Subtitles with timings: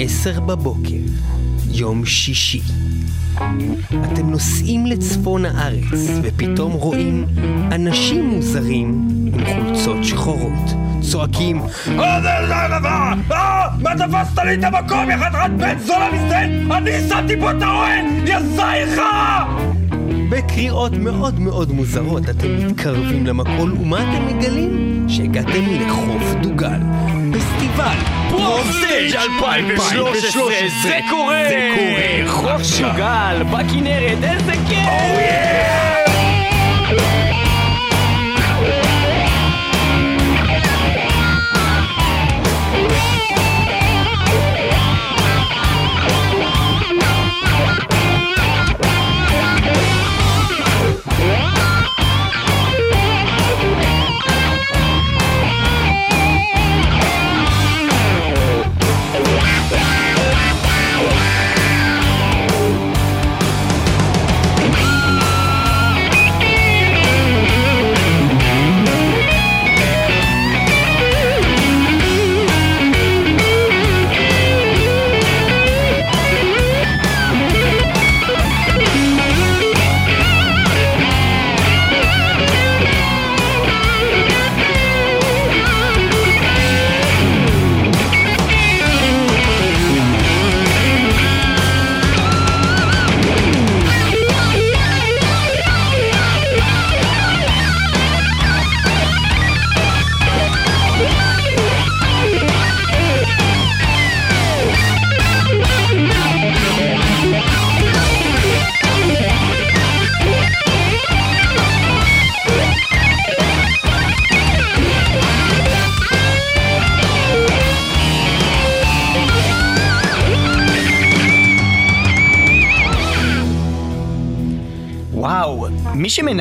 [0.00, 1.00] עשר בבוקר,
[1.70, 2.60] יום שישי.
[4.12, 7.26] אתם נוסעים לצפון הארץ, ופתאום רואים
[7.72, 13.12] אנשים מוזרים עם חולצות שחורות, צועקים אה, זה זה הדבר!
[13.32, 16.72] אה, מה תפסת לי את המקום, יא חתיכת בן זונה מסטן!
[16.72, 18.04] אני שמתי פה את האוהל!
[18.26, 18.38] יא
[18.96, 19.44] חרא!
[20.30, 25.04] בקריאות מאוד מאוד מוזרות אתם מתקרבים למקול, ומה אתם מגלים?
[25.08, 26.80] שהגעתם לחוף דוגל.
[27.38, 27.96] פסטיבל.
[28.30, 30.52] Progstage 2013,
[30.82, 31.42] זה קורה!
[31.48, 32.28] זה קורה.
[32.28, 35.97] חוף דוגל, בכנרת, איזה כיף!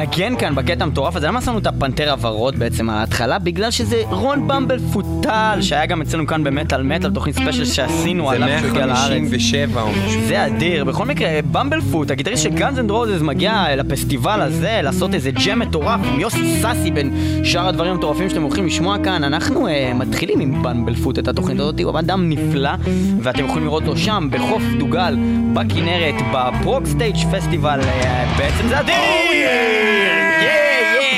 [0.10, 3.40] מי שמנגן כאן בקטע המטורף הזה, למה שמנו את הפנתר הוורוד בעצם ההתחלה?
[3.40, 4.80] בגלל שזה רון Bumblefoot
[5.28, 9.10] טל, שהיה גם אצלנו כאן במטאל מטאל, תוכנית ספיישל שעשינו זה עליו כשהוא הגיע לארץ.
[9.10, 10.22] 157 או משהו.
[10.28, 10.84] זה אדיר.
[10.84, 16.00] בכל מקרה, Bumblefoot, הגיטריסט של Guns N' Roses, מגיע לפסטיבל הזה לעשות איזה ג'ם מטורף
[16.04, 17.12] עם יוסי סאסי בין
[17.44, 19.24] שאר הדברים המטורפים שאתם הולכים לשמוע כאן.
[19.24, 22.72] אנחנו uh, מתחילים עם Bumblefoot את התוכנית הזאת, הוא אדם נפלא,
[23.22, 25.18] ואתם יכולים לראות אותו שם, בחוף דוגל,
[25.54, 28.96] בכנרת, ב Progstage פסטיבל, uh, בעצם זה אדיר!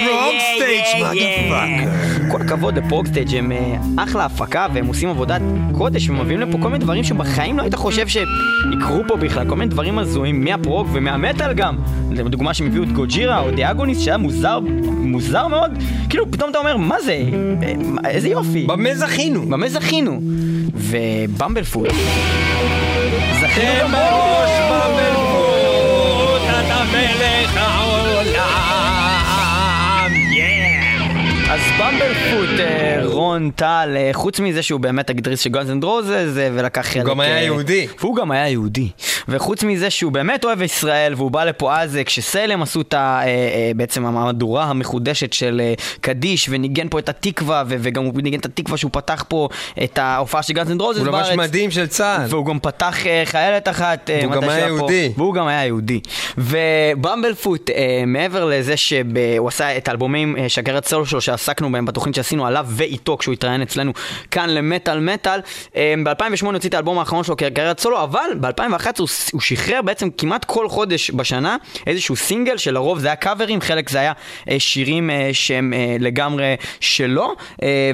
[0.06, 2.09] Progstage, motherfucker.
[2.32, 5.42] כל הכבוד ל Progstage הם אה, אחלה הפקה והם עושים עבודת
[5.78, 9.72] קודש ומביאים לפה כל מיני דברים שבחיים לא היית חושב שיקרו פה בכלל, כל מיני
[9.72, 11.78] דברים הזויים מהפרוג ומהמטאל גם.
[12.12, 15.72] לדוגמה שהם הביאו את Gojira או The Agonist שהיה מוזר, מוזר מאוד,
[16.10, 17.24] כאילו פתאום אתה אומר מה זה,
[17.64, 18.66] אה, איזה יופי.
[18.68, 19.42] במה זכינו?
[19.42, 20.22] במה זכינו?
[20.74, 21.88] ו Bumblefoot.
[23.42, 27.89] זכינו בראש במלכות, אתה מלך העולם,
[31.60, 36.40] אז Bumblefoot, אה, רון טל, אה, חוץ מזה שהוא באמת הגיטריסט של Guns N' Roses
[36.56, 37.06] ולקח חלק...
[37.06, 37.88] גם היה אה, יהודי.
[38.00, 38.90] והוא גם היה יהודי.
[39.28, 42.98] וחוץ מזה שהוא באמת אוהב ישראל, והוא בא לפה אז אה, כשסלם עשו את ה...
[42.98, 48.40] אה, אה, בעצם המהדורה המחודשת של אה, קדיש, וניגן פה את התקווה, וגם הוא ניגן
[48.40, 49.50] את התקווה שהוא פתח פה
[49.84, 51.28] את ההופעה של Guns N' Roses הוא בארץ.
[51.28, 52.26] לבש מדים של צה"ל.
[52.30, 54.10] והוא גם פתח אה, חיילת אחת.
[54.10, 54.66] אה, והוא גם היה.
[54.66, 55.12] יהודי.
[55.18, 56.00] והוא גם היה יהודי.
[56.38, 61.86] ו Bumblefoot, אה, מעבר לזה שהוא עשה את האלבומים אה, שגרת סולו שלו שעסקנו בהם
[61.86, 63.92] בתוכנית שעשינו עליו ואיתו כשהוא התראיין אצלנו
[64.32, 65.40] כאן למטאל מטאל,
[65.76, 70.10] אה, ב-2008 הוציא את האלבום האחרון שלו כקריירת סולו, אבל ב-2011 הוא, הוא שחרר בעצם
[70.18, 74.14] כמעט כל חודש בשנה איזשהו סינגל שלרוב זה היה קאברים, חלק זה היה
[74.50, 77.36] אה, שירים אה, שהם אה, לגמרי שלו,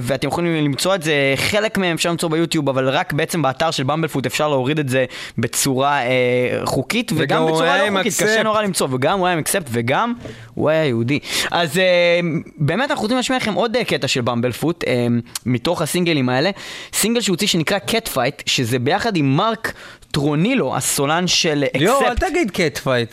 [0.02, 3.84] ואתם יכולים למצוא את זה, חלק מהם אפשר למצוא ביוטיוב, אבל רק בעצם באתר של
[3.84, 5.06] Bumblefoot אפשר להוריד את זה
[5.38, 6.00] בצורה
[6.64, 8.44] חוקית, וגם בצורה לא חוקית, קשה.
[8.44, 10.14] נורא למצוא, וגם הוא היה עם Accept וגם
[10.54, 11.20] הוא היה יהודי.
[11.52, 11.80] אז
[12.58, 15.08] באמת אנחנו רוצים להשמיע לכם עוד אה, קטע של Bumblefoot, אה,
[15.46, 16.50] מתוך הסינגלים האלה,
[16.94, 19.74] סינגל שהוא הוציא שנקרא Cat Fight, שזה ביחד עם מרק
[20.12, 21.82] טורנילו, הסולן של Accept.
[21.82, 23.10] ליאור, אל תגיד Cat Fight.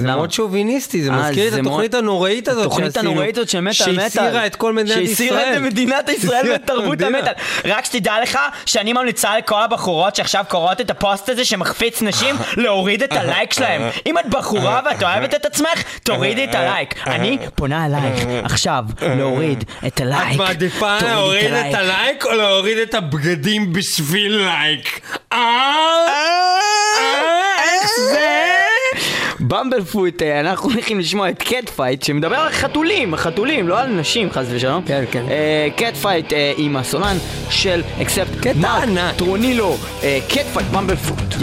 [0.00, 0.16] זה למה?
[0.16, 2.86] מאוד שוביניסטי, זה אה, מזכיר את התוכנית מאוד- הנוראית הזאת שעשינו.
[2.86, 4.08] התוכנית הנוראית הזאת של מטאל מטאל.
[4.10, 5.06] שהסעירה את כל מדינת ישראל.
[5.08, 7.18] שהסעירה את מדינת ישראל שהסעירה את ותרבות המדינה.
[7.18, 7.32] המטאל.
[7.64, 13.02] רק שתדע לך שאני ממליצה לכל הבחורות שעכשיו קוראות את הפוסט הזה שמחפיץ נשים להוריד
[13.02, 13.82] את הלייק שלהם.
[14.06, 15.68] אם את בחורה ואת אוהבת את עצמך,
[16.02, 16.94] תורידי את הלייק.
[17.06, 18.84] אני פונה אלייך עכשיו
[19.16, 20.32] להוריד את הלייק.
[20.32, 25.00] את מעדיפה להוריד את הלייק או להוריד את הבגדים בשביל לייק?
[25.32, 25.38] אה?
[25.38, 26.58] אה?
[27.62, 28.59] איך זה?
[29.50, 34.30] Bumblefoot, אה, אנחנו הולכים לשמוע את Cat Fight שמדבר על חתולים, חתולים, לא על נשים
[34.30, 34.82] חס ושלום.
[34.86, 35.24] כן, כן.
[35.76, 37.16] Cat Fight עם הסולן
[37.50, 39.16] של Accept ענק.
[39.16, 39.76] טורנילו,
[40.28, 41.34] Cat Fight Bumblefoot.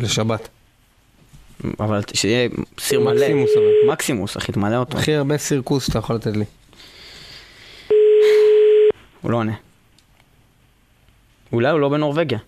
[0.00, 0.48] לשבת.
[1.80, 2.48] אבל שיהיה
[2.78, 3.14] סיר מלא.
[3.14, 3.92] מקסימוס אבל.
[3.92, 4.98] מקסימוס, אחי, תמלא אותו.
[4.98, 6.44] הכי הרבה סירקוס שאתה יכול לתת לי.
[9.20, 9.52] הוא לא עונה.
[11.52, 12.38] אולי הוא לא בנורבגיה.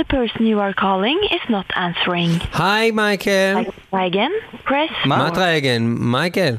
[0.00, 2.62] The person you are calling is not answering.
[2.62, 3.54] היי מייקל.
[3.94, 4.66] Try again.
[4.68, 5.16] Press מה?
[5.16, 5.82] מה טרייגן?
[5.82, 6.54] מייקל?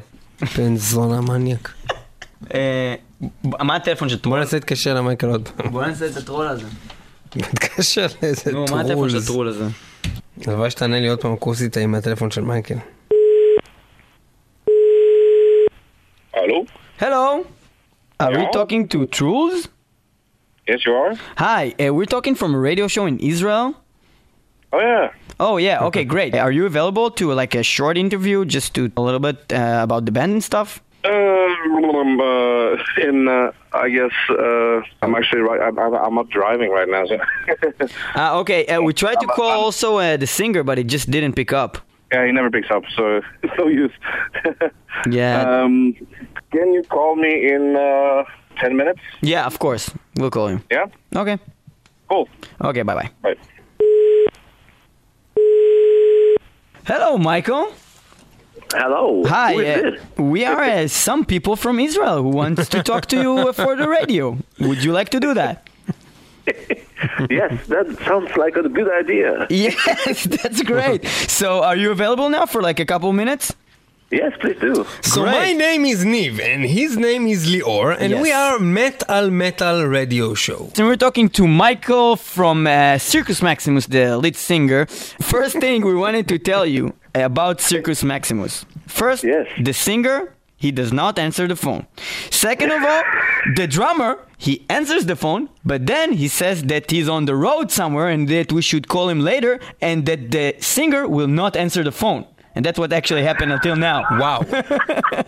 [0.57, 1.73] בן זונה מניאק.
[2.53, 2.95] אה,
[3.43, 4.39] מה הטלפון של בוא טרול?
[4.39, 5.71] ננסה להתקשר למייקל עוד פעם.
[5.71, 6.65] בוא נעשה את הטרול הזה.
[7.36, 9.24] נתקשר לאיזה נו, מה הטלפון של טרולס.
[9.24, 9.64] הטרול הזה?
[10.46, 12.74] הלוואי שתענה לי עוד פעם כוסית עם הטלפון של מייקל.
[16.34, 16.58] Hello?
[17.00, 17.44] Hello?
[18.20, 18.50] Are we Yeah?
[18.58, 19.68] talking to Truls?
[20.68, 21.12] Yes, you are?
[21.46, 23.66] Hi, uh, we're talking from a radio show in Israel.
[24.72, 25.06] Oh, yeah.
[25.46, 26.32] Oh yeah, okay, great.
[26.44, 30.02] Are you available to like a short interview, just to a little bit uh, about
[30.06, 30.70] the band and stuff?
[31.12, 35.61] Um, uh, in, uh, I guess, uh, I'm actually right.
[35.61, 37.05] I'm, I'm not driving right now.
[37.05, 37.17] So
[38.15, 41.33] Uh, okay, uh, we tried to call also uh, the singer, but it just didn't
[41.35, 41.77] pick up.
[42.11, 43.91] yeah, he never picks up, so it's no use.
[45.09, 45.41] Yeah.
[45.63, 45.95] Um,
[46.51, 48.23] can you call me in uh,
[48.61, 48.99] 10 minutes?
[49.21, 49.89] Yeah, of course.
[50.15, 50.61] We'll call you.
[50.71, 50.85] Yeah?
[51.15, 51.37] Okay.
[52.07, 52.29] Cool.
[52.61, 53.09] Okay, bye bye.
[53.23, 53.35] Bye.
[56.85, 57.73] Hello, Michael.
[58.75, 59.23] Hello.
[59.27, 63.53] Hi, uh, we are uh, some people from Israel who wants to talk to you
[63.61, 64.37] for the radio.
[64.59, 65.69] Would you like to do that?
[67.29, 69.45] yes, that sounds like a good idea.
[69.49, 71.05] Yes, that's great.
[71.05, 73.53] So, are you available now for like a couple minutes?
[74.21, 74.85] Yes, please do.
[75.01, 75.31] So Great.
[75.41, 78.21] my name is Niv, and his name is Lior, and Yes.
[78.21, 80.61] we are Metal Metal Radio Show.
[80.77, 84.85] And we're talking to Michael from uh, Circus Maximus, the lead singer.
[85.33, 86.93] First thing we wanted to tell you
[87.29, 88.65] about Circus Maximus.
[88.87, 89.47] First, Yes.
[89.67, 90.17] the singer,
[90.57, 91.87] he does not answer the phone.
[92.29, 93.03] Second of all,
[93.55, 97.71] the drummer, he answers the phone, but then he says that he's on the road
[97.71, 101.83] somewhere and that we should call him later, and that the singer will not answer
[101.83, 102.25] the phone.
[102.55, 104.03] And that's what actually happened until now.
[104.19, 104.45] Wow.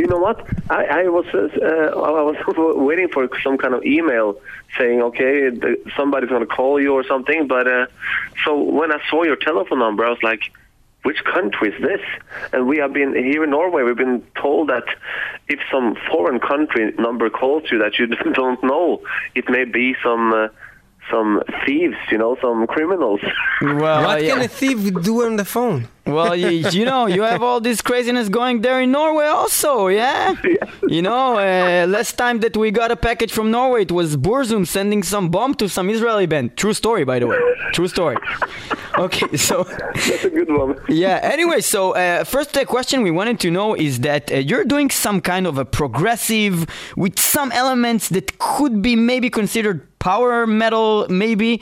[0.00, 0.46] You know what?
[0.70, 2.36] I, I was uh, I was
[2.76, 4.40] waiting for some kind of email
[4.78, 5.50] saying, okay,
[5.94, 7.46] somebody's going to call you or something.
[7.46, 7.86] But uh,
[8.44, 10.40] so when I saw your telephone number, I was like,
[11.02, 12.00] which country is this?
[12.52, 13.82] And we have been here in Norway.
[13.82, 14.84] We've been told that
[15.48, 19.02] if some foreign country number calls you that you don't know,
[19.34, 20.32] it may be some.
[20.32, 20.48] Uh,
[21.10, 23.20] some thieves, you know, some criminals.
[23.62, 24.30] Well, what yeah.
[24.30, 25.86] can a thief do on the phone?
[26.06, 30.34] Well, you, you know, you have all this craziness going there in Norway also, yeah?
[30.88, 34.66] You know, uh, last time that we got a package from Norway, it was Burzum
[34.66, 36.56] sending some bomb to some Israeli band.
[36.56, 37.38] True story, by the way.
[37.72, 38.16] True story.
[38.98, 40.78] Okay, so, That's a good one.
[40.88, 44.64] yeah, anyway, so uh, first uh, question we wanted to know is that uh, you're
[44.64, 50.46] doing some kind of a progressive with some elements that could be maybe considered power
[50.46, 51.60] metal, maybe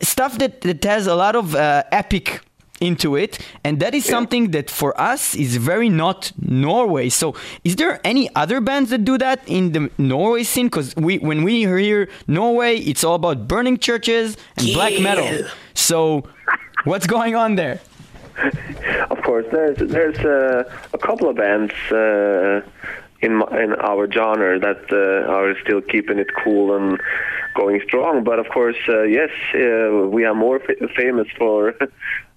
[0.00, 2.40] stuff that, that has a lot of uh, epic
[2.80, 3.38] into it.
[3.62, 7.08] And that is something that for us is very not norway.
[7.08, 10.66] So is there any other bands that do that in the norway scene?
[10.66, 15.48] Because we when we hear norway it's all about burning churches and black metal.
[15.74, 16.24] So
[16.84, 17.80] what's going on there?
[19.10, 22.62] Of course, there's there's uh, a couple of bands uh,
[23.22, 23.32] in
[23.64, 27.00] in our genre that uh, are still keeping it cool and
[27.54, 28.24] going strong.
[28.24, 31.74] But of course, uh, yes, uh, we are more fa- famous for.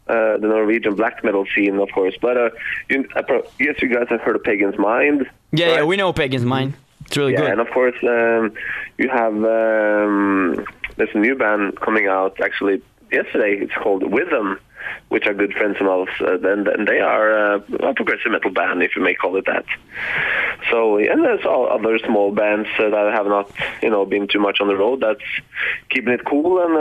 [0.07, 2.49] Uh, the Norwegian black metal scene, of course, but uh,
[2.91, 5.27] you, pro- yes, you guys have heard of Pagan's Mind.
[5.51, 6.75] yeah yeah we know pagan's mind
[7.07, 8.53] it's really Yeah, good and of course, um,
[8.99, 10.63] you have um,
[10.97, 13.57] there's a new band coming out actually yesterday.
[13.63, 14.59] It's called Rhythm,
[15.09, 18.51] which are good friends of ours, uh, and, and they are uh, a progressive metal
[18.51, 19.65] band, if you may call it that.
[20.71, 23.51] So, and there's all other small bands uh, that have not,
[23.81, 25.01] you know, been too much on the road.
[25.01, 25.21] That's
[25.89, 26.75] keeping it cool, and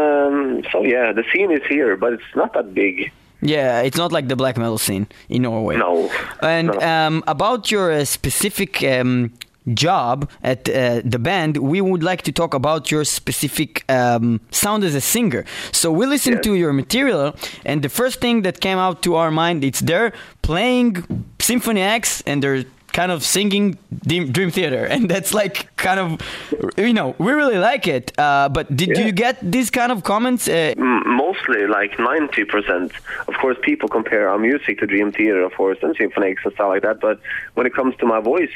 [0.65, 3.11] um, so yeah, the scene is here, but it's not that big.
[3.43, 6.09] yeah it's not like the black metal scene in norway No.
[6.41, 6.81] And No.
[6.93, 9.33] um, about your uh, specific um,
[9.73, 14.85] job at uh, the band, we would like to talk about your specific um, sound
[14.85, 15.45] as a singer.
[15.73, 16.45] So we listened Yes.
[16.45, 20.13] to your material, and the first thing that came out to our mind, it's they're
[20.43, 20.97] playing
[21.39, 26.21] Symphony X, and they're kind of singing Dream, Theater, and that's like kind of,
[26.77, 28.13] you know, we really like it.
[28.19, 29.07] Uh, but did Yeah.
[29.07, 30.47] you get these kind of comments?
[30.49, 32.93] Uh, mostly like 90%.
[33.27, 36.69] Of course, people compare our music to Dream Theater, of course, and Symphonics and stuff
[36.69, 37.01] like that.
[37.01, 37.19] But
[37.55, 38.53] when it comes to my voice,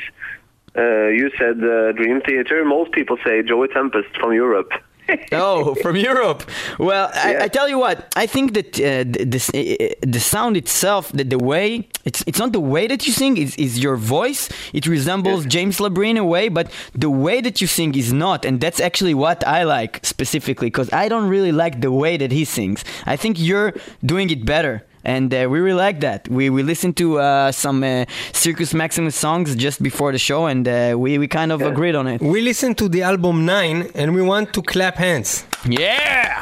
[0.78, 2.64] uh, you said uh, Dream Theater.
[2.64, 4.72] Most people say Joey Tempest from Europe.
[5.32, 6.42] Oh, from Europe.
[6.78, 7.38] Well, Yeah.
[7.40, 8.12] I, I tell you what.
[8.16, 12.38] I think that uh, the, the uh, the sound itself, the, the way it's it's
[12.38, 13.38] not the way that you sing.
[13.38, 14.42] Is is your voice?
[14.78, 18.44] It resembles James Labrie in a way, but the way that you sing is not,
[18.44, 22.30] and that's actually what I like specifically because I don't really like the way that
[22.38, 22.84] he sings.
[23.06, 23.72] I think you're
[24.04, 24.84] doing it better.
[25.04, 26.28] And uh, we really like that.
[26.28, 30.66] We we listened to uh, some uh, Circus Maximus songs just before the show, and
[30.68, 32.20] uh, we we kind of agreed on it.
[32.20, 35.44] We listened to the album 9 and we want to clap hands.
[35.68, 36.38] Yeah.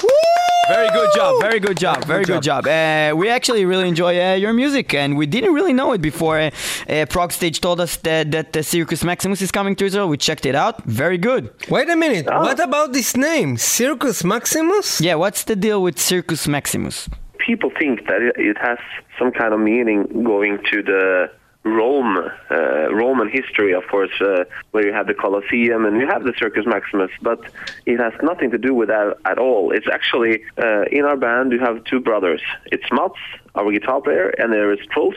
[0.68, 1.40] Very good job.
[1.40, 2.04] Very good job.
[2.06, 2.66] Very good job.
[2.66, 6.40] Uh, we actually really enjoy uh, your music, and we didn't really know it before.
[6.40, 6.50] Uh,
[6.88, 10.08] uh, Prog Stage told us that that uh, Circus Maximus is coming to Israel.
[10.08, 10.82] We checked it out.
[10.84, 11.50] Very good.
[11.68, 12.40] Wait a minute, Oh.
[12.42, 13.56] what about this name?
[13.58, 15.00] Circus Maximus?
[15.00, 15.14] Yeah.
[15.22, 17.08] What's the deal with Circus Maximus?
[17.46, 18.78] People think that it, has
[19.18, 21.30] some kind of meaning going to the
[21.62, 22.18] Rome,
[22.50, 26.32] uh, Roman history, of course, uh, where you have the Colosseum and you have the
[26.38, 27.40] Circus Maximus, but
[27.86, 29.72] it has nothing to do with that at all.
[29.72, 32.40] It's actually, uh, in our band, you have two brothers.
[32.66, 33.14] It's Mats,
[33.54, 35.16] our guitar player, and there is Truls,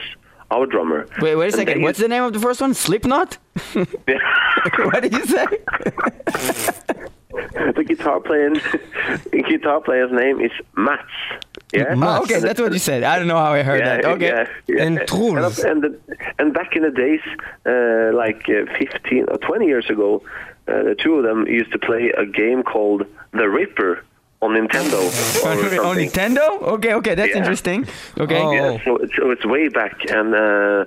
[0.52, 1.06] our drummer.
[1.20, 1.82] Wait, wait a And second.
[1.82, 2.74] What's the name of the first one?
[2.74, 3.38] Slipknot.
[3.72, 5.46] what did you say?
[7.30, 11.02] the guitar player, the guitar player's name is Mats.
[11.72, 11.94] Yeah.
[11.96, 13.04] Oh, okay, And that's what you said.
[13.04, 14.04] I don't know how I heard that.
[14.04, 14.26] Okay.
[14.26, 14.82] Yeah, yeah.
[14.82, 15.58] And Truls.
[15.60, 17.20] And, and, the, and back in the days,
[17.66, 20.22] uh, like uh, 15 or 20 years ago,
[20.66, 24.02] uh, the two of them used to play a game called The Ripper
[24.42, 25.00] on Nintendo.
[25.44, 25.96] Or on.
[25.96, 26.60] Nintendo?
[26.62, 27.38] Okay, okay, that's Yeah.
[27.38, 27.86] interesting.
[28.18, 28.40] Okay.
[28.42, 28.52] Oh.
[28.52, 30.84] Yeah, so it's, so it's way back, and uh, uh,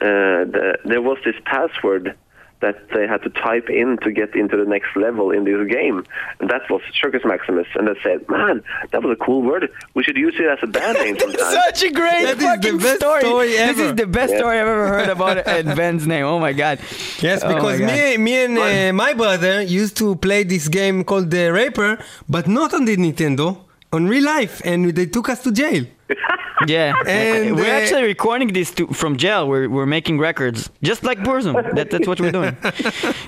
[0.00, 2.14] the, there was this password
[2.60, 6.04] that they had to type in to get into the next level in this game,
[6.40, 7.66] and that was Circus Maximus.
[7.76, 9.70] And they said, "Man, that was a cool word.
[9.94, 12.44] We should use it as a band name sometime." Such a great That is the
[12.46, 13.20] fucking best story.
[13.20, 14.38] story This is the best Yeah.
[14.40, 16.24] story I've ever heard about uh, Ben's name.
[16.24, 16.78] Oh my god.
[17.20, 17.86] Yes, Oh my because God.
[17.92, 21.98] me, me and uh, my brother used to play this game called the Raper,
[22.28, 23.58] but not on the Nintendo,
[23.92, 25.84] on real life, and they took us to jail.
[26.66, 29.46] Yeah, And, we're uh, actually recording this to, from jail.
[29.48, 31.54] We're, we're making records, just like Burzum.
[31.76, 32.56] That, that's what we're doing.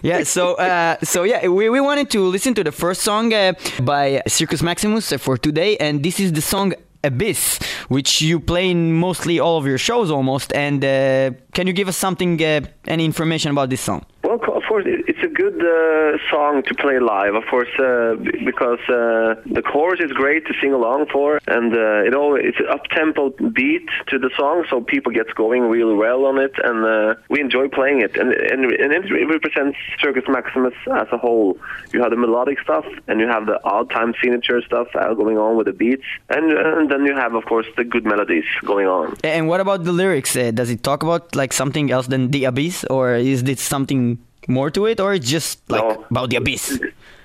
[0.02, 0.24] Yeah.
[0.24, 4.22] So uh, so yeah, we, we wanted to listen to the first song uh, by
[4.26, 6.72] Circus Maximus for today, and this is the song
[7.02, 7.58] Abyss,
[7.88, 10.52] which you play in mostly all of your shows almost.
[10.54, 14.04] And uh, can you give us something, uh, any information about this song?
[14.22, 15.09] Well, of course, it- it's a
[15.40, 17.34] good uh, song to play live.
[17.34, 18.14] Of course, uh,
[18.50, 22.60] because uh, the chorus is great to sing along for, and uh, it all it's
[22.64, 26.54] an up tempo beat to the song, so people get going really well on it,
[26.68, 28.12] and uh, we enjoy playing it.
[28.20, 29.04] And and, and it
[29.36, 31.58] represents Circus Maximus as a whole.
[31.92, 35.38] You have the melodic stuff, and you have the odd time signature stuff uh, going
[35.38, 38.86] on with the beats, and, and then you have, of course, the good melodies going
[38.86, 39.16] on.
[39.24, 40.34] And what about the lyrics?
[40.34, 44.18] Does it talk about like something else than the abyss, or is this something
[44.50, 46.04] more to it, or just like No.
[46.10, 46.78] about the abyss?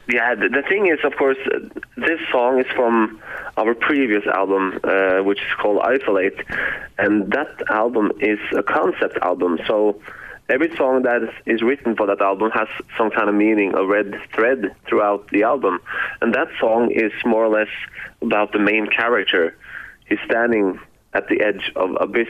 [0.07, 1.37] Yeah, the, the thing is, of course,
[1.97, 3.19] this song is from
[3.57, 6.39] our previous album, uh, which is called Isolate,
[6.99, 9.57] and that album is a concept album.
[9.65, 9.99] So
[10.47, 12.67] every song that is, is written for that album has
[12.97, 15.79] some kind of meaning, a red thread throughout the album,
[16.21, 17.73] and that song is more or less
[18.21, 19.57] about the main character.
[20.07, 20.79] He's standing
[21.13, 22.27] at the edge of abyss,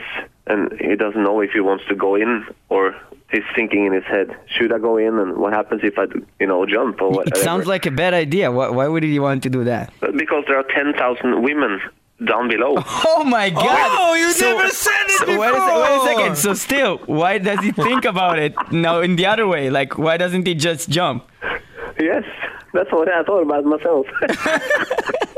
[0.47, 2.95] and he doesn't know if he wants to go in or.
[3.32, 6.05] He's thinking in his head, should I go in, and what happens if I,
[6.39, 7.38] you know, jump or whatever.
[7.38, 8.51] It sounds like a bad idea.
[8.51, 9.91] Why, why would he want to do that?
[10.01, 11.82] Uh, because there are 10,000 women
[12.25, 12.75] down below.
[13.17, 13.65] Oh my god!
[13.65, 16.38] Oh, you never said it so Wait a, wait a second.
[16.38, 19.70] So still, why does he think about it now in the other way?
[19.70, 21.27] Like, why doesn't he just jump?
[22.00, 22.24] yes,
[22.74, 24.05] that's what I thought about myself.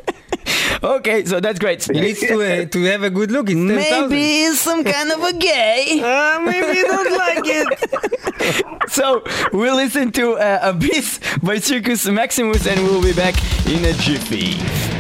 [0.84, 1.84] Okay, so that's great.
[1.84, 3.50] He needs to, uh, to have a good look.
[3.50, 4.10] It's 10,000.
[4.10, 6.00] Maybe he's some kind of a gay.
[6.04, 8.64] Uh, maybe he don't like it.
[8.90, 13.36] So we'll listen to uh, Abyss by Circus Maximus, and we'll be back
[13.68, 14.97] in a jiffy.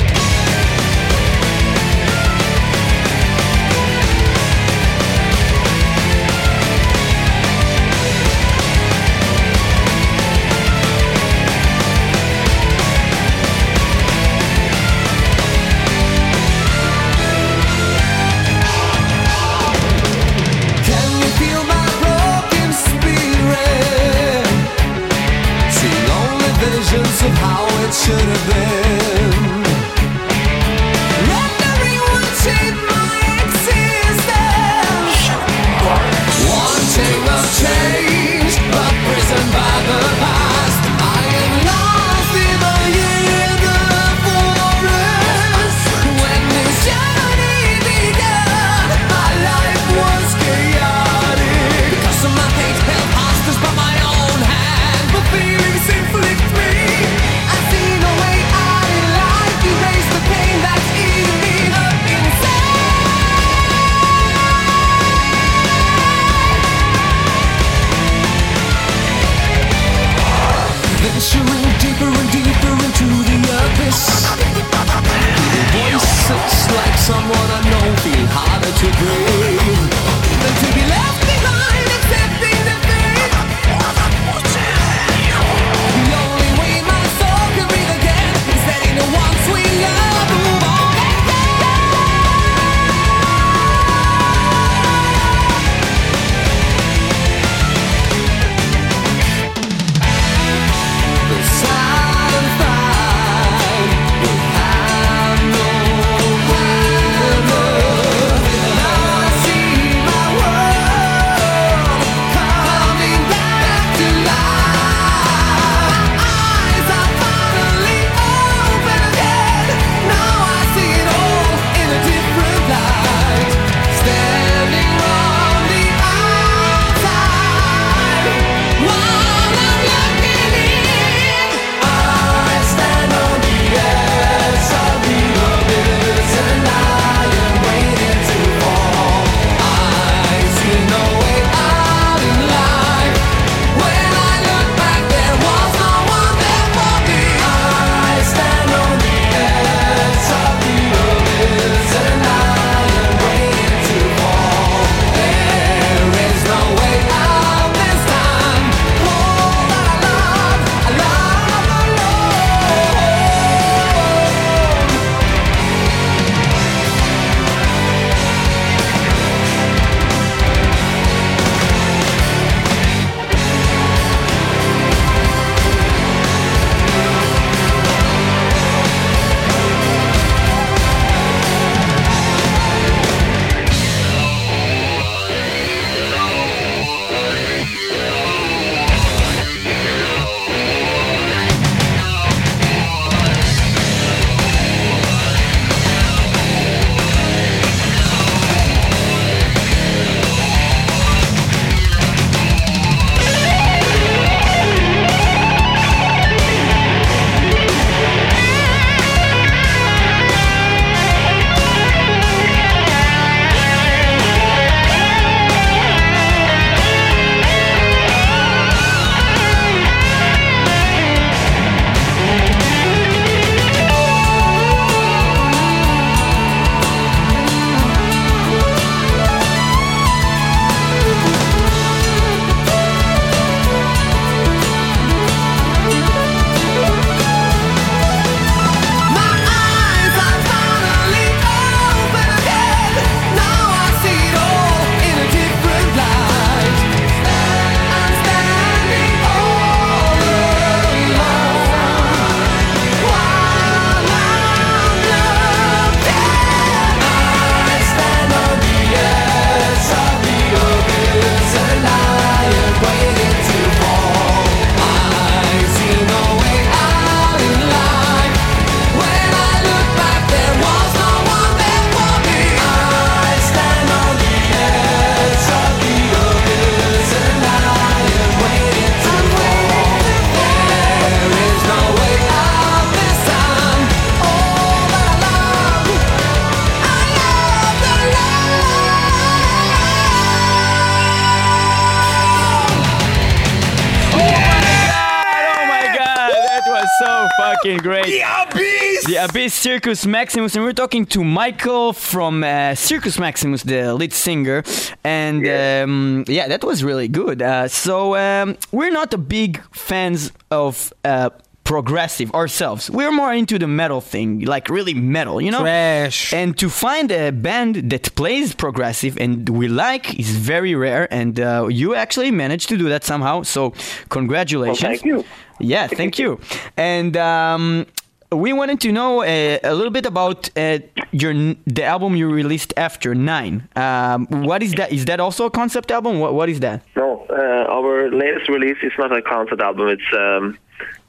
[297.68, 298.06] Looking great.
[298.06, 299.06] The Abyss!
[299.06, 304.14] The Abyss Circus Maximus, and we're talking to Michael from uh, Circus Maximus, the lead
[304.14, 304.64] singer,
[305.04, 305.84] and Yeah.
[305.84, 307.42] um, yeah, that was really good.
[307.42, 310.94] Uh, so um, we're not a big fans of.
[311.04, 311.30] Uh,
[311.68, 316.32] progressive ourselves we're more into the metal thing like really metal you know Trash.
[316.34, 321.34] and to find a band that plays progressive and we like is very rare and
[321.40, 323.74] uh, you actually managed to do that somehow so
[324.08, 325.26] congratulations Well, thank you.
[325.60, 326.40] yeah, thank you.
[326.78, 327.86] And um,
[328.32, 330.80] we wanted to know uh, a little bit about uh,
[331.12, 331.34] your
[331.78, 333.56] the album you released after Nine.
[333.76, 334.90] Um, what is that?
[334.92, 336.14] Is that also a concept album?
[336.24, 336.78] What What is that?
[336.96, 339.86] No, uh, our latest release is not a concept album.
[339.96, 340.58] It's um,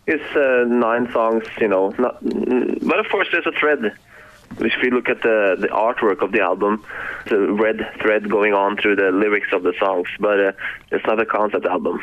[0.09, 1.44] it's uh, nine songs.
[1.61, 3.92] You know, not, but of course there's a thread.
[4.59, 6.85] If you look at the the artwork of the album,
[7.27, 10.09] the red thread going on through the lyrics of the songs.
[10.18, 10.53] But uh,
[10.90, 12.01] it's not a concept album.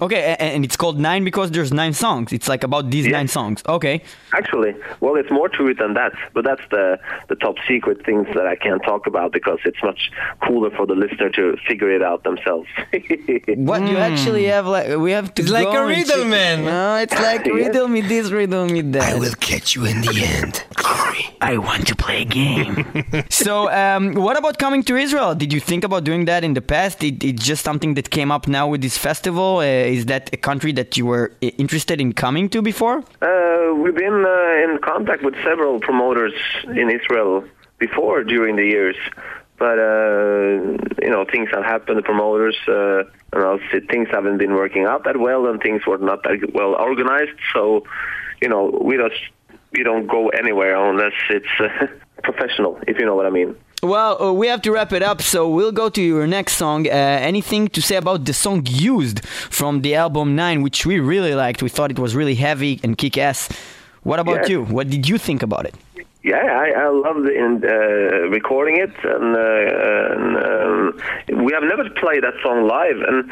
[0.00, 2.32] Okay, a- and it's called Nine because there's nine songs.
[2.32, 3.12] It's like about these Yeah.
[3.18, 3.62] nine songs.
[3.68, 4.02] Okay.
[4.34, 6.12] Actually, well, it's more to it than that.
[6.34, 10.10] But that's the the top secret things that I can't talk about because it's much
[10.46, 12.68] cooler for the listener to figure it out themselves.
[13.70, 16.64] What you actually have like we have to It's like a riddle, check- man.
[16.64, 19.14] No, it's like riddle me this, riddle me that.
[19.14, 20.64] I will catch you in the end.
[20.74, 21.24] Glory.
[21.40, 22.76] I want to play a game.
[23.30, 25.34] so, um, what about coming to Israel?
[25.34, 27.02] Did you think about doing that in the past?
[27.02, 29.58] It, it's just something that came up now with this festival.
[29.58, 32.98] Uh, is that a country that you were uh, interested in coming to before?
[33.22, 37.44] Uh, we've been uh, in contact with several promoters in Israel
[37.78, 38.96] before during the years,
[39.58, 41.98] but uh, you know things have happened.
[41.98, 43.58] The promoters, uh, you know,
[43.90, 47.38] things haven't been working out that well, and things were not that well organized.
[47.54, 47.84] So,
[48.40, 49.20] you know, we just
[49.72, 51.86] we don't go anywhere unless it's uh,
[52.22, 53.56] professional, if you know what I mean.
[53.82, 56.86] Well, uh, we have to wrap it up, so we'll go to your next song.
[56.86, 61.34] Uh, anything to say about the song used from the album Nine, which we really
[61.34, 61.62] liked?
[61.62, 63.48] We thought it was really heavy and kick ass.
[64.02, 64.52] What about Yeah.
[64.52, 64.64] you?
[64.64, 65.74] What did you think about it?
[66.22, 70.36] Yeah, I, I love in, uh, recording it, and, uh, and
[71.38, 72.96] um, we have never played that song live.
[73.06, 73.30] And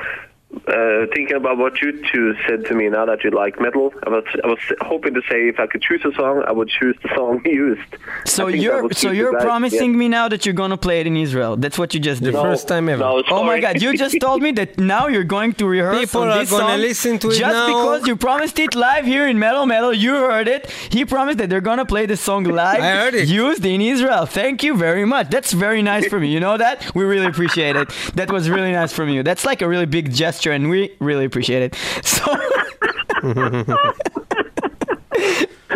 [0.66, 4.10] uh, thinking about what you two said to me now that you like metal, I
[4.10, 6.96] was I was hoping to say if I could choose a song, I would choose
[7.02, 7.80] the song used.
[8.26, 9.98] So I think that you're so you're guys, promising yeah.
[10.02, 11.56] me now that you're gonna play it in Israel.
[11.56, 12.34] That's what you just did.
[12.34, 13.02] The first time ever.
[13.02, 16.22] No, Oh my god, you just told me that now you're going to rehearse People
[16.22, 17.66] on are this gonna song listen to it just now.
[17.66, 19.92] because you promised it live here in Metal Metal.
[19.92, 20.70] You heard it.
[20.90, 22.80] He promised that they're gonna play the song live.
[22.80, 23.28] I heard it.
[23.28, 24.26] Used in Israel.
[24.26, 25.30] Thank you very much.
[25.30, 26.30] That's very nice from you.
[26.30, 26.94] You know that?
[26.94, 27.88] We really appreciate it.
[28.14, 29.22] That was really nice from you.
[29.22, 31.76] That's like a really big gesture and we really appreciate it.
[32.04, 32.24] So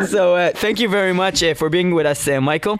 [0.07, 2.78] So uh, thank you very much uh, for being with us, uh, Michael.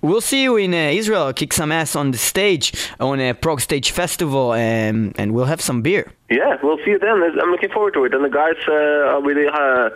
[0.00, 1.32] We'll see you in uh, Israel.
[1.32, 5.60] Kick some ass on the stage on a Prog Stage Festival, um, and we'll have
[5.60, 6.12] some beer.
[6.30, 7.22] Yeah, we'll see you then.
[7.22, 8.14] I'm looking forward to it.
[8.14, 8.72] And the guys uh,
[9.14, 9.90] are really uh,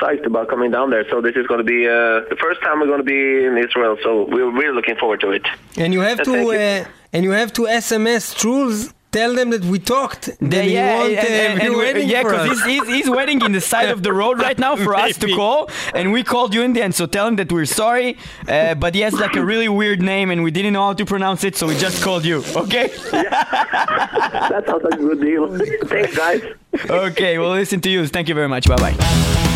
[0.00, 1.04] psyched about coming down there.
[1.10, 3.56] So this is going to be uh, the first time we're going to be in
[3.58, 3.96] Israel.
[4.02, 5.46] So we're really looking forward to it.
[5.76, 6.58] And you have Uh, to thank you.
[6.58, 8.92] uh, and you have to SMS Truls.
[9.18, 10.26] Tell them that we talked.
[10.52, 13.10] That we yeah, want, and- uh, and- be and waiting yeah, because he's, he's, he's
[13.10, 16.22] waiting in the side of the road right now for us to call, and we
[16.22, 16.94] called you in the end.
[16.94, 20.30] So tell him that we're sorry, uh, but he has like a really weird name,
[20.30, 22.44] and we didn't know how to pronounce it, so we just called you.
[22.54, 22.86] Okay?
[23.10, 25.44] That sounds like a good deal.
[25.88, 26.42] Thanks, guys.
[26.88, 28.06] okay, we'll listen to you.
[28.06, 28.68] Thank you very much.
[28.68, 29.54] Bye bye.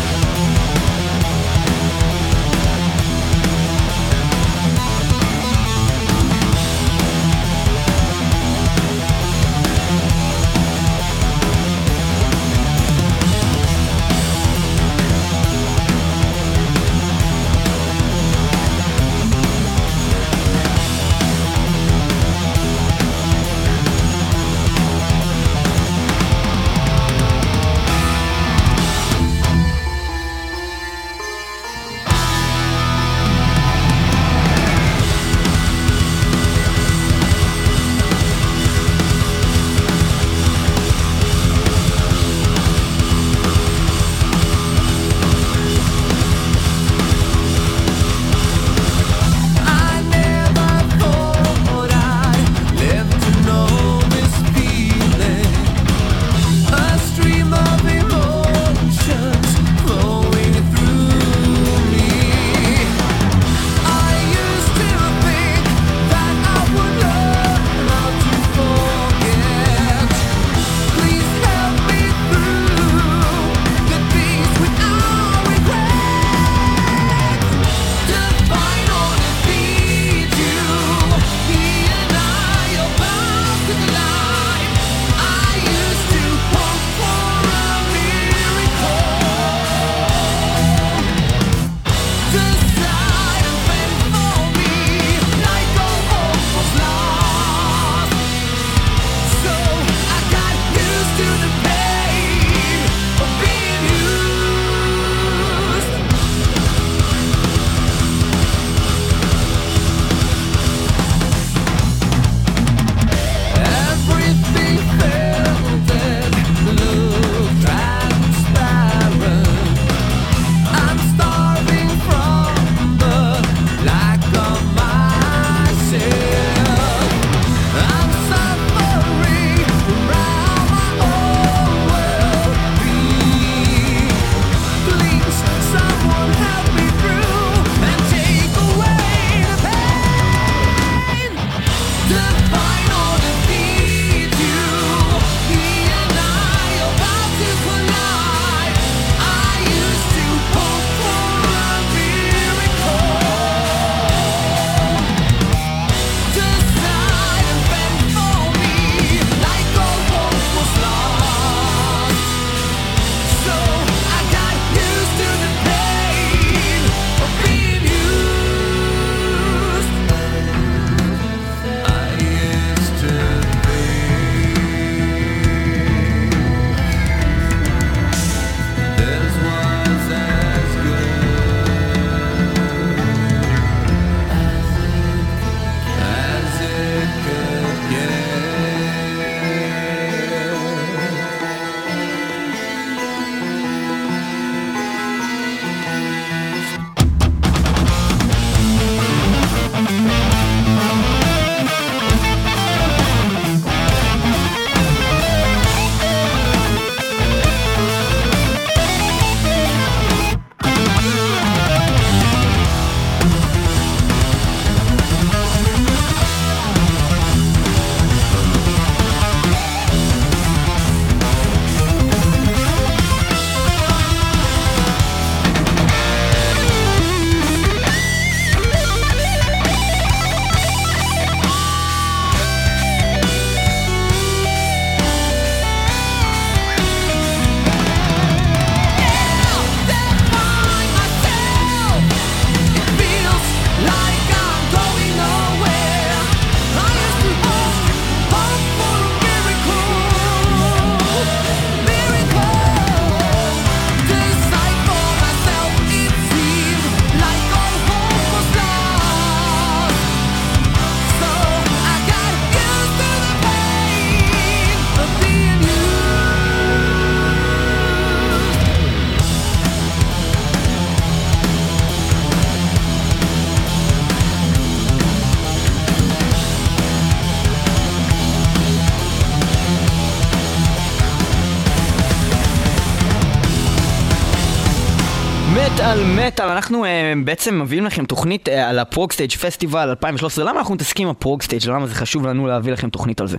[287.25, 290.45] בעצם מביאים לכם תוכנית uh, על ה Progstage פסטיבל 2013.
[290.45, 291.69] למה אנחנו מתעסקים עם ה Progstage?
[291.69, 293.37] למה זה חשוב לנו להביא לכם תוכנית על זה?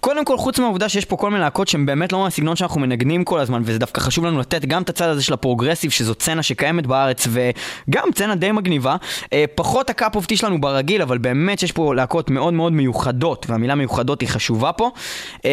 [0.00, 3.24] קודם כל, חוץ מהעובדה שיש פה כל מיני להקות שהן באמת לא מהסגנון שאנחנו מנגנים
[3.24, 6.42] כל הזמן, וזה דווקא חשוב לנו לתת גם את הצד הזה של הפרוגרסיב, שזו סצנה
[6.42, 8.96] שקיימת בארץ, וגם סצנה די מגניבה.
[9.24, 12.72] Uh, פחות ה cup of tea שלנו ברגיל, אבל באמת שיש פה להקות מאוד מאוד
[12.72, 14.90] מיוחדות, והמילה מיוחדות היא חשובה פה,
[15.36, 15.44] uh,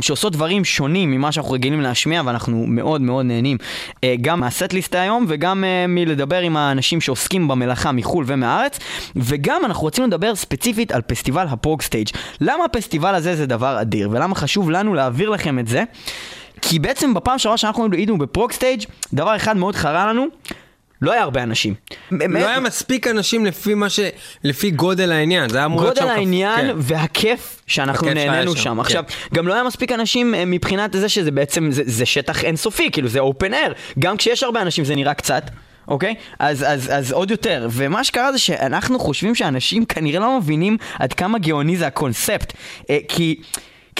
[0.00, 3.56] שעושות דברים שונים ממה שאנחנו רגילים להשמיע, ואנחנו מאוד מאוד נהנים
[4.20, 8.78] גם מה set list היום, וגם מלדבר עם האנשים שעוסקים במלאכה מחו"ל ומהארץ,
[9.16, 12.08] וגם אנחנו רוצים לדבר ספציפית על פסטיבל ה Progstage.
[12.40, 15.82] למה הפסטיבל הזה זה דבר אדיר, ולמה חשוב לנו להעביר לכם את זה?
[16.62, 20.26] כי בעצם בפעם שעברה שאנחנו היינו ב Progstage, דבר אחד מאוד חרה לנו,
[21.02, 21.74] לא היה הרבה אנשים.
[22.10, 24.00] לא היה מספיק אנשים לפי מה ש...
[24.44, 26.02] לפי גודל העניין, זה היה אמור להיות שם...
[26.02, 26.74] גודל העניין כן.
[26.76, 28.74] והכיף שאנחנו נהנינו שם, שם.
[28.74, 28.80] כן.
[28.80, 32.90] עכשיו, גם לא היה מספיק אנשים אה, מבחינת זה שזה בעצם, זה, זה שטח אינסופי,
[32.90, 33.74] כאילו זה אופן אייר.
[33.98, 35.50] גם כשיש הרבה אנשים זה נראה קצת.
[35.90, 36.14] אוקיי?
[36.38, 37.68] אז, אז, אז עוד יותר.
[37.70, 42.52] ומה שקרה זה שאנחנו חושבים שאנשים כנראה לא מבינים עד כמה גאוני זה הקונספט.
[42.90, 43.36] אה, כי...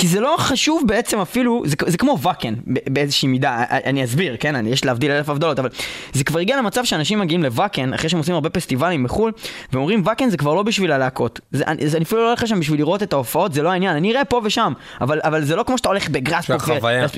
[0.01, 4.55] כי זה לא חשוב בעצם אפילו, זה, זה כמו ואקן באיזושהי מידה, אני אסביר, כן,
[4.55, 5.69] אני, יש להבדיל אלף הבדלות, אבל
[6.13, 9.33] זה כבר הגיע למצב שאנשים מגיעים לוואקן, אחרי שהם עושים הרבה פסטיבלים בחו"ל,
[9.73, 12.61] ואומרים ואקן זה כבר לא בשביל הלהקות, זה, אני, זה, אני אפילו לא הולך לשם
[12.61, 15.63] בשביל לראות את ההופעות, זה לא העניין, אני אראה פה ושם, אבל, אבל זה לא
[15.63, 16.51] כמו שאתה הולך בגראס.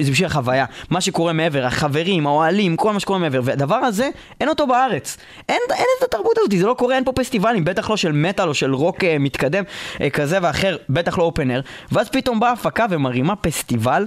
[0.05, 4.09] זה בשביל החוויה, מה שקורה מעבר, החברים, האוהלים, כל מה שקורה מעבר, והדבר הזה,
[4.41, 5.17] אין אותו בארץ.
[5.49, 8.49] אין, אין את התרבות הזאת, זה לא קורה, אין פה פסטיבלים, בטח לא של מטאל
[8.49, 9.65] או של רוק אה, מתקדם
[10.01, 14.07] אה, כזה ואחר, בטח לא אופן אייר, ואז פתאום באה הפקה ומרימה פסטיבל.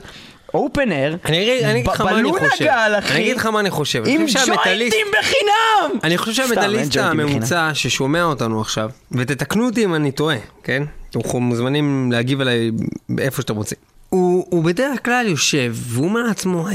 [0.54, 2.66] אופן אני חושב.
[2.66, 4.04] גל, אחי, אני אגיד לך מה אני חושב.
[4.06, 6.00] עם ג'וינטים בחינם!
[6.04, 10.84] אני חושב שהמטאליסט הממוצע ששומע אותנו עכשיו, ותתקנו אותי אם אני טועה, כן?
[11.10, 12.72] אתם מוזמנים להגיב עליי
[13.20, 13.78] איפה שאתם רוצים.
[14.10, 16.68] הוא, הוא בדרך כלל יושב, והוא אומר לעצמו,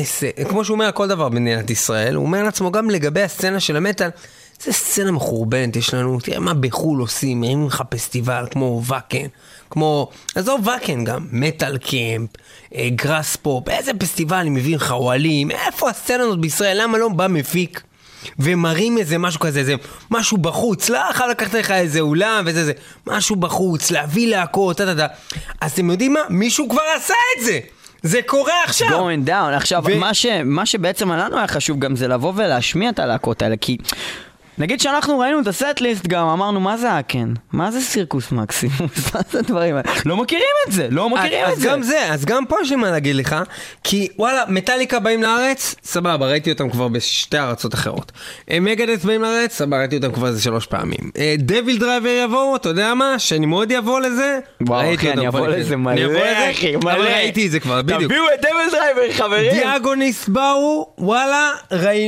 [0.49, 3.77] כמו שהוא אומר על כל דבר במדינת ישראל, הוא אומר לעצמו גם לגבי הסצנה של
[3.77, 4.09] המטאל,
[4.63, 9.27] זה סצנה מחורבנת יש לנו, תראה מה בחו"ל עושים, מרימים לך פסטיבל כמו ואקן,
[9.71, 12.31] כמו, עזוב ואקן גם, מטאל קמפ,
[12.75, 17.27] אה, גראס פופ, איזה פסטיבלים מביאים לך אוהלים, איפה הסצנה הזאת בישראל, למה לא בא
[17.29, 17.83] מפיק?
[18.39, 19.75] ומראים איזה משהו כזה, איזה
[20.11, 22.73] משהו בחוץ, לא יכול לקחת לך איזה אולם וזה זה,
[23.07, 25.07] משהו בחוץ, להביא להקות, טה טה טה.
[25.61, 26.21] אז אתם יודעים מה?
[26.29, 27.59] מישהו כבר עשה את זה!
[28.03, 28.89] זה קורה עכשיו!
[28.89, 29.57] going down.
[29.57, 33.43] עכשיו, ו- מה, ש, מה שבעצם לנו היה חשוב גם זה לבוא ולהשמיע את הלהקות
[33.43, 33.77] האלה, כי...
[34.59, 37.33] נגיד שאנחנו ראינו את הסט-ליסט גם, אמרנו, מה זה האקן?
[37.53, 38.81] מה זה סירקוס מקסימוס?
[39.15, 39.93] מה זה הדברים האלה?
[40.07, 41.69] לא מכירים את זה, לא מכירים אז, את אז זה.
[41.69, 43.37] גם זה, אז גם פה יש לי מה להגיד לך,
[43.85, 48.13] כי וואלה, מטאליקה באים לארץ, סבבה, ראיתי אותם כבר בשתי ארצות אחרות.
[48.51, 51.11] אה, Megadeth באים לארץ, סבבה, ראיתי אותם כבר איזה שלוש פעמים.
[51.19, 53.19] אה, DevilDriver יבואו, אתה יודע מה?
[53.19, 54.39] שאני מאוד אבוא לזה.
[54.61, 55.49] וואו, אחי, אני אבוא.
[55.49, 56.03] לזה מלא,
[56.51, 57.09] אחי, אבל מלא.
[57.09, 58.03] ראיתי את זה כבר, בדיוק.
[58.03, 59.53] תביאו את DevilDriver, חברים!
[59.53, 61.51] The Agonist באו, וואלה,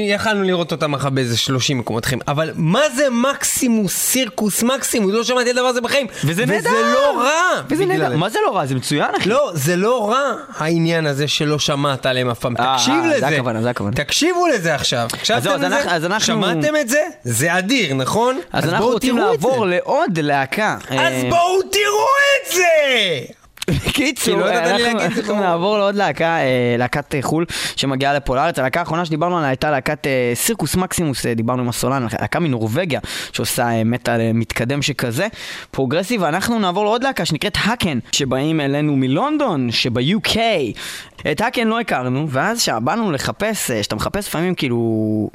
[0.09, 2.21] יכלנו לראות אותם אחר באיזה 30 מקומות אחרים.
[2.33, 5.13] אבל מה זה Maximus, Circus Maximus?
[5.15, 6.07] לא שמעתי על הדבר הזה בחיים.
[6.25, 6.71] וזה נהדר!
[6.71, 7.63] וזה לא רע!
[7.71, 8.17] וזה נהדר, זה.
[8.17, 8.67] מה זה לא רע?
[8.67, 9.29] זה מצוין, אחי.
[9.29, 12.57] לא, זה לא רע העניין הזה שלא שמעת עליהם אף פעם.
[12.57, 13.29] אה, תקשיב אה, זה לזה.
[13.29, 13.97] הכוונה, זה הכוונה.
[13.97, 15.09] תקשיבו לזה עכשיו.
[15.13, 15.67] הקשבתם אז לזה?
[15.67, 17.01] אנחנו- אז אנחנו- שמעתם את זה?
[17.25, 18.41] זה אדיר, נכון?
[18.53, 19.71] אז אנחנו רוצים לעבור זה.
[19.71, 20.77] לעוד להקה.
[20.89, 22.07] אז אה, בואו תראו
[22.47, 23.42] את זה!
[23.71, 25.41] בקיצור, לא ידעת לי אנחנו אנחנו.
[25.41, 27.45] נעבור לעוד להקה, אה, להקת אה, חו"ל
[27.77, 28.59] שמגיעה לפה לארץ.
[28.59, 33.01] הלהקה האחרונה שדיברנו עליה הייתה להקת אה, Circus Maximus, דיברנו עם הסולן, להקה מנורבגיה
[33.33, 35.29] שעושה מטאל מתקדם שכזה,
[35.71, 40.37] progressive, ואנחנו נעבור לעוד להקה שנקראת Haken, שבאים אלינו מלונדון, שב-UK.
[41.33, 45.31] את Haken לא הכרנו, ואז כשבאנו לחפש, כשאתה מחפש לפעמים כאילו...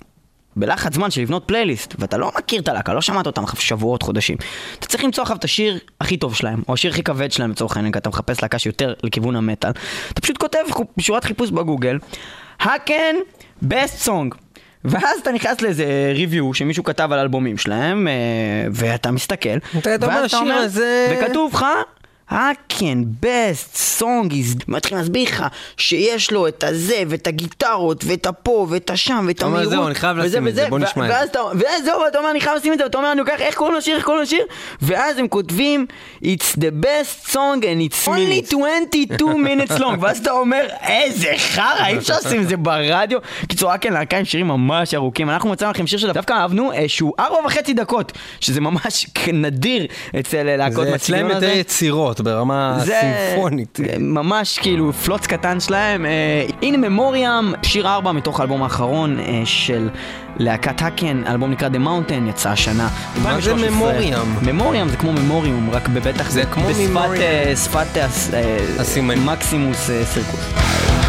[0.57, 4.01] בלחץ זמן של לבנות פלייליסט, ואתה לא מכיר את הלהקה, לא שמעת אותם אחרי שבועות,
[4.03, 4.37] חודשים.
[4.79, 7.75] אתה צריך למצוא עכשיו את השיר הכי טוב שלהם, או השיר הכי כבד שלהם לצורך
[7.77, 9.71] העניין, כי אתה מחפש להקה שיותר לכיוון המטאל.
[10.11, 11.97] אתה פשוט כותב חו- שורת חיפוש בגוגל,
[12.59, 13.15] הקן
[13.63, 14.35] best song.
[14.85, 15.85] ואז אתה נכנס לאיזה
[16.15, 18.13] ריוויו שמישהו כתב על אלבומים שלהם, אה,
[18.71, 19.49] ואתה מסתכל,
[20.05, 20.81] אתה- אתה אומר, ואז
[21.25, 21.65] וכתוב לך,
[23.21, 25.45] best song is, מתחילים להסביר לך
[25.77, 30.17] שיש לו את הזה, ואת הגיטרות, ואת הפה, ואת השם, ואת המהירות, זהו, אני חייב
[30.17, 32.77] לשים את זה, בוא נשמע את ואז אתה, וזהו, ואתה אומר, אני חייב לשים את
[32.77, 34.45] זה, ואתה אומר, אני לוקח, איך קוראים לשיר, איך קוראים לשיר?
[34.81, 35.85] ואז הם כותבים,
[36.23, 41.87] it's the best song and it's only 22 minutes long, ואז אתה אומר, איזה חרא,
[41.87, 43.19] אי אפשר לשים את זה ברדיו.
[43.47, 45.29] קיצור, רק כן, להקה עם שירים ממש ארוכים.
[45.29, 49.87] אנחנו מצאנו לכם שיר שדווקא אהבנו, אה, שהוא ארבע וחצי דקות, שזה ממש נדיר
[50.19, 51.47] אצל אה, להקות זה אצלם יותר הזה.
[52.19, 53.79] יצירות ברמה סימפונית.
[53.99, 56.05] ממש כאילו פלוץ קטן שלהם.
[56.05, 59.89] אה, הנה ממוריאם, שיר 4 מתוך האלבום האחרון אה, של
[60.37, 62.89] להקת האקן, האלבום נקרא The Mountain, יצא השנה.
[63.23, 63.69] מה זה 2013.
[63.69, 64.35] ממוריאם?
[64.41, 67.97] ממוריאם זה כמו ממוריום, רק בבטח זה כמו בשפת.
[67.97, 69.25] אה, הסימנים.
[69.25, 71.06] מקסימוס סירקוס.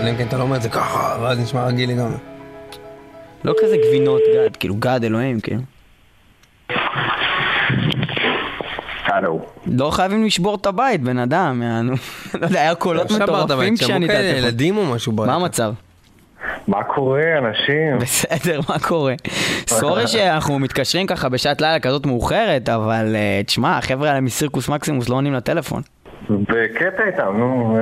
[0.00, 2.16] אלא אם כן אתה לא אומר את זה ככה, ואז נשמע רגיל לגמרי.
[3.44, 5.60] לא כזה גבינות גד, כאילו גד אלוהים, כאילו.
[9.04, 9.40] הלו.
[9.66, 11.92] לא חייבים לשבור את הבית, בן אדם, יענו.
[12.40, 14.38] לא יודע, היה קולות עכשיו ברדה מטורפים בית, שמעו כשאני כאלה.
[14.38, 15.34] ילדים או משהו מה ברדה.
[15.34, 15.72] המצב?
[16.68, 17.98] מה קורה, אנשים?
[18.00, 19.14] בסדר, מה קורה?
[19.66, 25.08] סורי שאנחנו מתקשרים ככה בשעת לילה כזאת מאוחרת, אבל אה, תשמע, החבר'ה האלה מסירקוס מקסימוס
[25.08, 25.82] לא עונים לטלפון.
[26.30, 27.76] בקטע איתם, נו.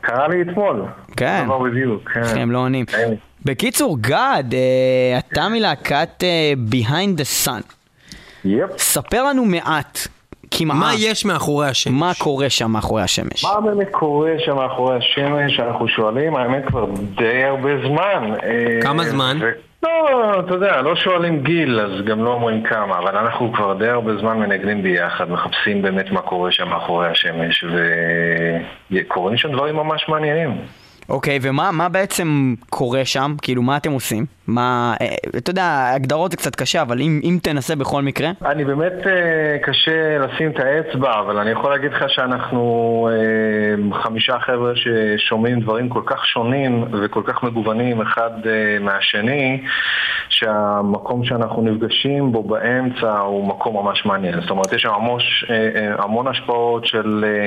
[0.00, 0.84] קרה לי אתמול.
[1.16, 1.42] כן.
[1.46, 2.20] דבר בדיוק, כן.
[2.20, 2.84] איך הם לא עונים.
[3.44, 7.62] בקיצור, גד, אה, אתה מלהקת אה, Behind the Sun.
[8.44, 8.70] יפ.
[8.78, 9.98] ספר לנו מעט,
[10.50, 11.92] כמעט, מה יש מאחורי השם?
[11.92, 13.44] מה קורה שם מאחורי השמש.
[13.44, 15.60] מה באמת קורה שם מאחורי השמש?
[15.60, 16.86] אנחנו שואלים, האמת כבר
[17.16, 18.32] די הרבה זמן.
[18.42, 19.38] אה, כמה זמן?
[19.40, 23.74] ו- לא, אתה יודע, לא שואלים גיל, אז גם לא אומרים כמה, אבל אנחנו כבר
[23.74, 27.64] די הרבה זמן מנגנים ביחד, מחפשים באמת מה קורה שם מאחורי השמש,
[28.90, 30.58] וקורים שם דברים ממש מעניינים.
[31.08, 33.34] אוקיי, ומה מה בעצם קורה שם?
[33.42, 34.26] כאילו, מה אתם עושים?
[34.46, 35.06] מה, אה,
[35.36, 38.30] אתה יודע, הגדרות זה קצת קשה, אבל אם, אם תנסה בכל מקרה.
[38.44, 44.38] אני באמת אה, קשה לשים את האצבע, אבל אני יכול להגיד לך שאנחנו אה, חמישה
[44.40, 49.60] חבר'ה ששומעים דברים כל כך שונים וכל כך מגוונים אחד אה, מהשני,
[50.28, 54.40] שהמקום שאנחנו נפגשים בו באמצע הוא מקום ממש מעניין.
[54.40, 57.46] זאת אומרת, יש שם המון, אה, אה, המון השפעות של אה,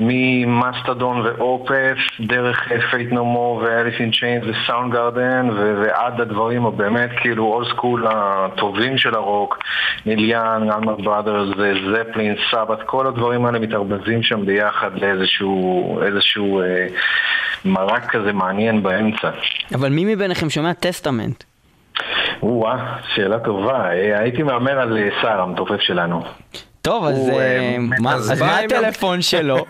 [0.00, 6.20] מ Mastodon ו Opeth, דרך Faith No More ו Alice in Chains ו Soundgarden ועד
[6.20, 9.58] הדברים הבאמת כאילו old school הטובים של הרוק,
[10.06, 11.48] ניל יאנג, Allman Brothers,
[11.92, 16.86] Zeppelin, Sabbath, כל הדברים האלה מתערבבים שם ביחד לאיזשהו איזשהו, אה,
[17.64, 19.30] מרק כזה מעניין באמצע.
[19.74, 21.44] אבל מי מביניכם שומע Testament?
[22.42, 23.90] או-אה, שאלה טובה.
[23.90, 26.22] אה, הייתי מהמר על אה, סער המתופף שלנו.
[26.86, 29.56] טוב, אז אה, אה, מה הטלפון שלו?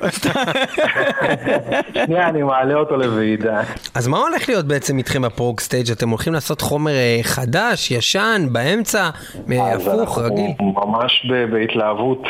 [2.04, 3.60] שנייה, אני מעלה אותו לוועידה.
[3.94, 5.90] אז מה הולך להיות בעצם איתכם בפרוג סטייג'?
[5.90, 9.08] אתם הולכים לעשות חומר אה, חדש, ישן, באמצע,
[9.48, 10.50] הפוך, אנחנו רגיל?
[10.60, 12.22] ממש ב- בהתלהבות,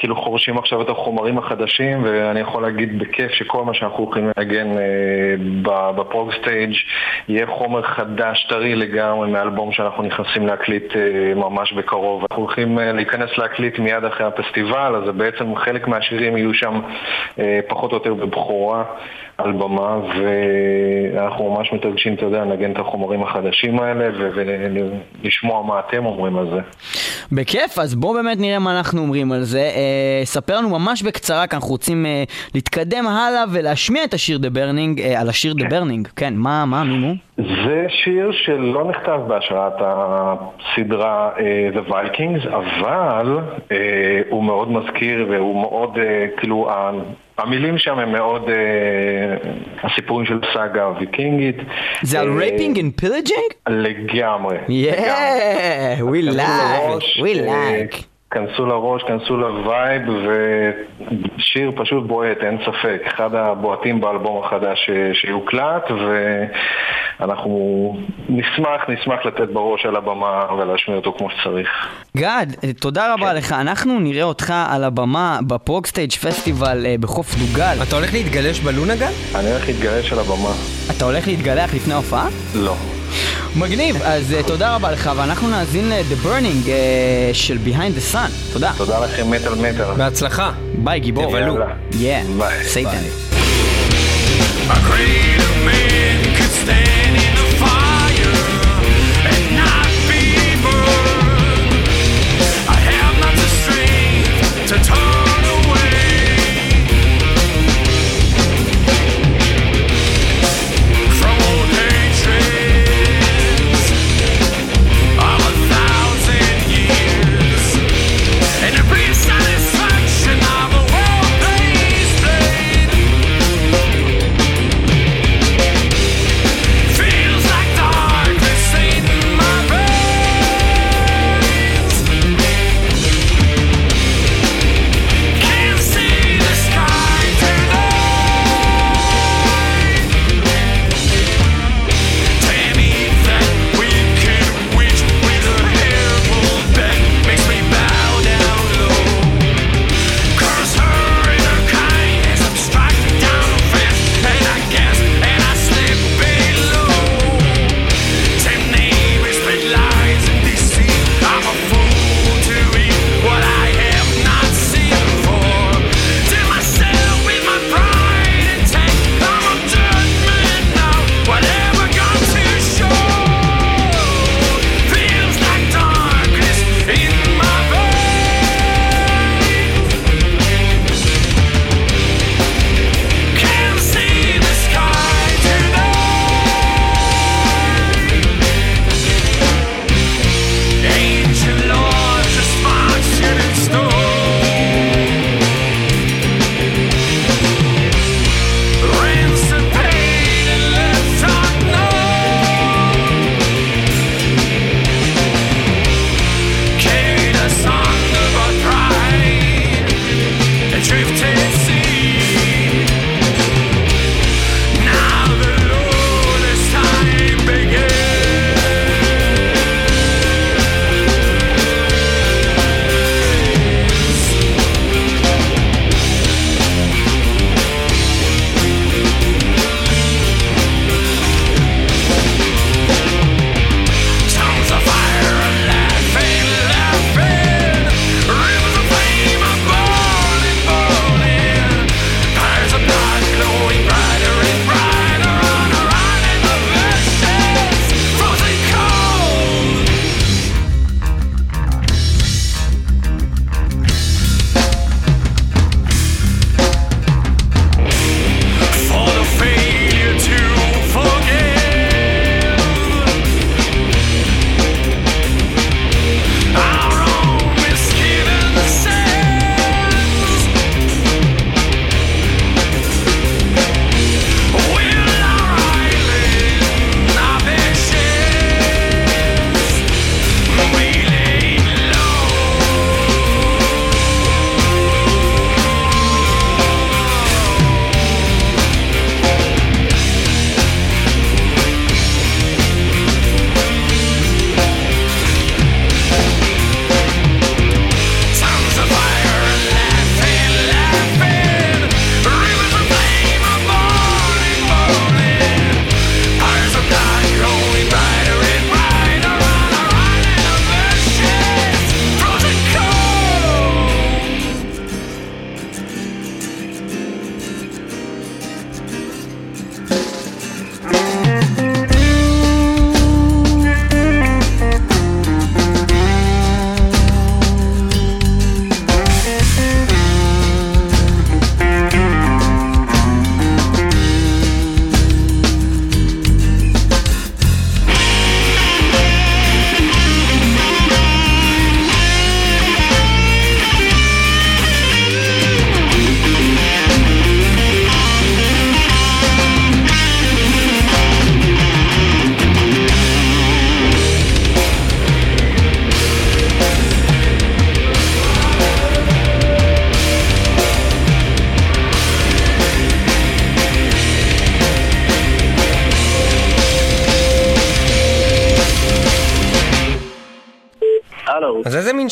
[0.00, 4.68] כאילו חורשים עכשיו את החומרים החדשים, ואני יכול להגיד בכיף שכל מה שאנחנו הולכים לנגן
[5.96, 6.72] ב ProgStage
[7.28, 10.92] יהיה חומר חדש, טרי לגמרי, מאלבום שאנחנו נכנסים להקליט
[11.36, 12.24] ממש בקרוב.
[12.30, 16.80] אנחנו הולכים להיכנס להקליט מיד אחרי הפסטיבל, אז בעצם חלק מהשירים יהיו שם
[17.38, 18.84] אה, פחות או יותר בבכורה
[19.44, 19.98] על במה,
[21.14, 26.50] ואנחנו ממש מתרגשים, אתה יודע, לנגן את החומרים החדשים האלה ולשמוע מה אתם אומרים על
[26.50, 26.60] זה.
[27.32, 29.60] בכיף, אז בואו באמת נראה מה אנחנו אומרים על זה.
[29.60, 32.24] אה, ספר לנו ממש בקצרה, כי אנחנו רוצים אה,
[32.54, 36.08] להתקדם הלאה ולהשמיע את השיר The Burning, אה, על השיר The Burning.
[36.16, 37.14] כן, מה, מה, מי מו?
[37.66, 43.38] זה שיר שלא נכתב בהשראת הסדרה אה, The Vikings, אבל
[43.72, 46.70] אה, הוא מאוד מזכיר והוא מאוד, אה, כאילו,
[47.40, 49.50] המילים שם הם מאוד, אה,
[49.82, 51.56] הסיפורים של סאגה הוויקינגית.
[52.02, 53.70] זה על raping and pillaging?
[53.70, 54.56] לגמרי.
[54.68, 58.09] Yeah, we like, we אה, like.
[58.30, 63.02] כנסו לראש, כנסו ל vibe, ושיר פשוט בועט, אין ספק.
[63.06, 65.82] אחד הבועטים באלבום החדש ש- שיוקלט,
[67.20, 67.96] ואנחנו
[68.28, 71.68] נשמח, נשמח לתת בראש על הבמה ולהשמיע אותו כמו שצריך.
[72.16, 73.52] גד, אה, תודה רבה לך.
[73.52, 77.76] אנחנו נראה אותך על הבמה ב ProgStage Festival אה, בחוף דוגל.
[77.88, 79.10] אתה הולך להתגלש בלונגל?
[79.34, 80.52] אני הולך להתגרש על הבמה.
[80.96, 82.26] אתה הולך להתגלח לפני ההופעה?
[82.54, 82.74] לא.
[83.56, 88.52] מגניב, אז אה, תודה רבה לך, ואנחנו נאזין ל-The Burning אה, של Behind the Sun.
[88.52, 88.72] תודה.
[88.76, 89.94] תודה לכם, מטאל מטאל.
[89.96, 90.52] בהצלחה.
[90.74, 91.24] ביי גיבור.
[91.30, 91.54] תבלו.
[91.54, 91.66] יאללה.
[91.92, 92.64] Yeah, ביי.
[92.64, 93.02] Satan.
[94.68, 96.99] A greater man could stand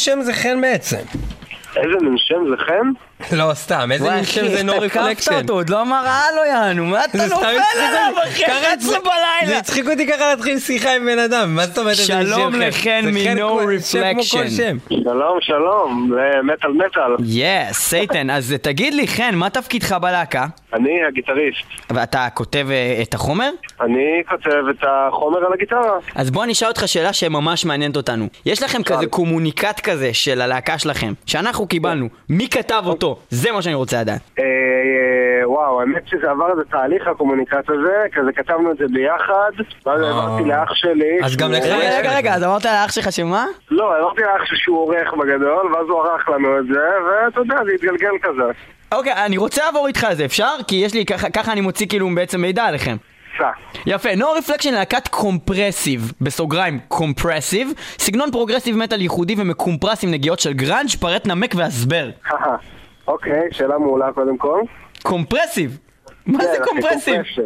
[0.09, 0.97] שם זה חן בעצם?
[1.77, 3.08] איזה מין שם זה חן?
[3.33, 5.35] לא, סתם, איזה מין שם זה נו תקפת רפלקשן?
[5.35, 8.13] אותו, עוד לא אמר הלו יענו, מה אתה זה נופל עליו.
[8.25, 9.59] אחי ככה 11 זה בלילה?
[9.59, 12.59] הצחיק אותי ככה להתחיל שיחה עם בן אדם, מה זאת אומרת איזה שם שלום חן?
[12.59, 13.13] לחן
[13.79, 14.51] זה Reflection.
[14.51, 14.77] שם.
[14.91, 17.17] שלום, שלום, זה מטאל מטאל.
[17.25, 20.47] יס, סייטן, אז תגיד לי חן, מה תפקידך בלהקה?
[20.73, 21.91] אני הגיטריסט.
[21.91, 23.51] ואתה כותב אה, את החומר?
[23.81, 25.99] אני כותב את החומר על הגיטרה.
[26.15, 28.29] אז בוא אני אשאל אותך שאלה שממש מעניינת אותנו.
[28.47, 33.18] יש לכם כזה קומוניקט כזה של הלהקה שלכם, שאנחנו קיבלנו, מי כתב אותו?
[33.31, 34.21] זה מה שאני רוצה לדעת.
[34.39, 39.51] אה, אה, וואו, האמת שזה עבר איזה תהליך הקומוניקט הזה, כזה כתבנו את זה ביחד,
[39.87, 40.07] ואז אה.
[40.07, 41.19] העברתי לאח שלי.
[41.25, 43.47] אז גם לך יש רגע, רגע, אז אמרת לאח שלך שמה?
[43.71, 47.57] לא, העברתי לאח שלי שהוא עורך בגדול, ואז הוא ערך לנו את זה, ואתה יודע,
[47.65, 48.53] זה התגלגל כזה.
[48.93, 50.55] אוקיי, אני רוצה לעבור איתך על זה, אפשר?
[50.67, 52.97] כי יש לי, ככה אני מוציא כאילו בעצם מידע עליכם.
[53.87, 60.53] יפה, No Reflection להקת compressive, בסוגריים compressive, סגנון progressive metal ייחודי ומקומפרס עם נגיעות של
[60.53, 62.11] גראנג', פרט נמק והסבר.
[63.09, 64.61] אוקיי, שאלה מעולה קודם כל.
[65.03, 65.79] compressive?
[66.27, 67.15] מה זה כן, compressive?
[67.15, 67.45] compressive.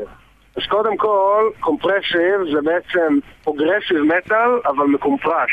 [0.56, 5.48] אז קודם כל, compressive זה בעצם progressive metal, אבל מקומפרס.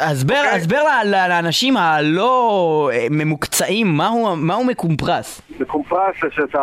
[0.00, 0.50] הסבר, אוקיי.
[0.50, 0.82] הסבר
[1.28, 5.42] לאנשים הלא אה, ממוקצעים, מהו מהו מקומפרס.
[5.60, 6.58] מקומפרס זה שאתה...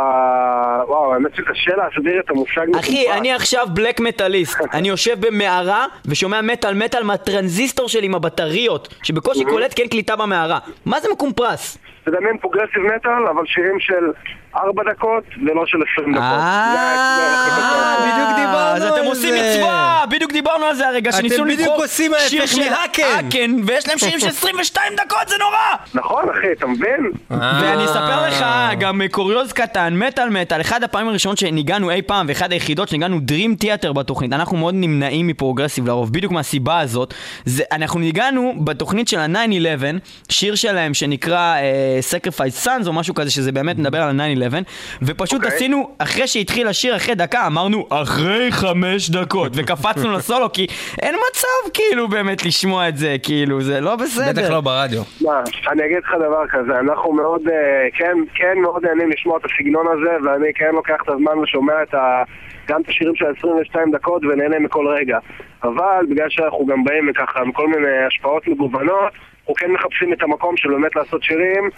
[0.88, 2.84] וואו, האמת שקשה להסביר את המושג מקומפרס.
[2.84, 4.60] אחי, אני עכשיו black מטאליסט.
[4.74, 10.16] אני יושב במערה ושומע מטאל מטאל מהטרנזיסטור שלי עם הבטריות, שבקושי קולט כי אין קליטה
[10.16, 10.60] במערה.
[10.86, 11.78] מה זה מקומפרס?
[12.06, 14.12] תדמיין progressive metal, אבל שירים של
[14.56, 16.24] 4 דקות ולא של 20 דקות.
[16.24, 18.06] זה אה, טוב.
[18.08, 19.42] בדיוק דיברנו אז על אתם עושים זה.
[19.42, 20.04] מצווה!
[20.12, 23.04] בדיוק דיברנו על זה הרגע, אתם שניסו בדיוק לבחור עושים ההפך שיר של מ Haken.
[23.04, 25.58] Haken, ויש להם שירים של 22 דקות, זה נורא!
[25.94, 27.12] נכון, אחי, אתה מבין?
[27.30, 28.46] ואני אספר לך
[28.80, 33.18] גם אה, קוריוז קטן, מטאל מטאל, אחד הפעמים הראשונות שניגענו אי פעם, ואחד היחידות שניגענו
[33.18, 37.14] Dream Theater בתוכנית, אנחנו מאוד נמנעים מפרוגרסיב לרוב, בדיוק מהסיבה הזאת.
[37.46, 39.84] זה, אנחנו ניגענו בתוכנית של ה-9-11,
[40.30, 44.54] שיר שלהם שנקרא אה, Sacrifice Sons או משהו כזה, שזה באמת מדבר על ה-9-11,
[45.02, 45.56] ופשוט אוקיי.
[45.56, 50.68] עשינו, אחרי שהתחיל השיר אחרי דקה, אמרנו אחרי חמש דקות, וקפצנו לסולו, כי
[51.02, 54.42] אין מצב כאילו באמת לשמוע את זה, כאילו, זה לא בסדר.
[54.42, 55.02] בטח לא ברדיו.
[55.22, 59.46] מה, אני אגיד לך דבר כזה, אנחנו מאוד, אה, כן, כן מאוד נהנים לשמוע את
[59.46, 62.24] הסגנון הזה, ואני כן לוקח את הזמן ושומע את ה...
[62.68, 65.18] גם את השירים של 22 דקות ונהנה מכל רגע.
[65.64, 70.24] אבל בגלל שאנחנו גם באים ככה עם כל מיני השפעות מגוונות, אנחנו כן מחפשים את
[70.24, 71.70] המקום של באמת לעשות שירים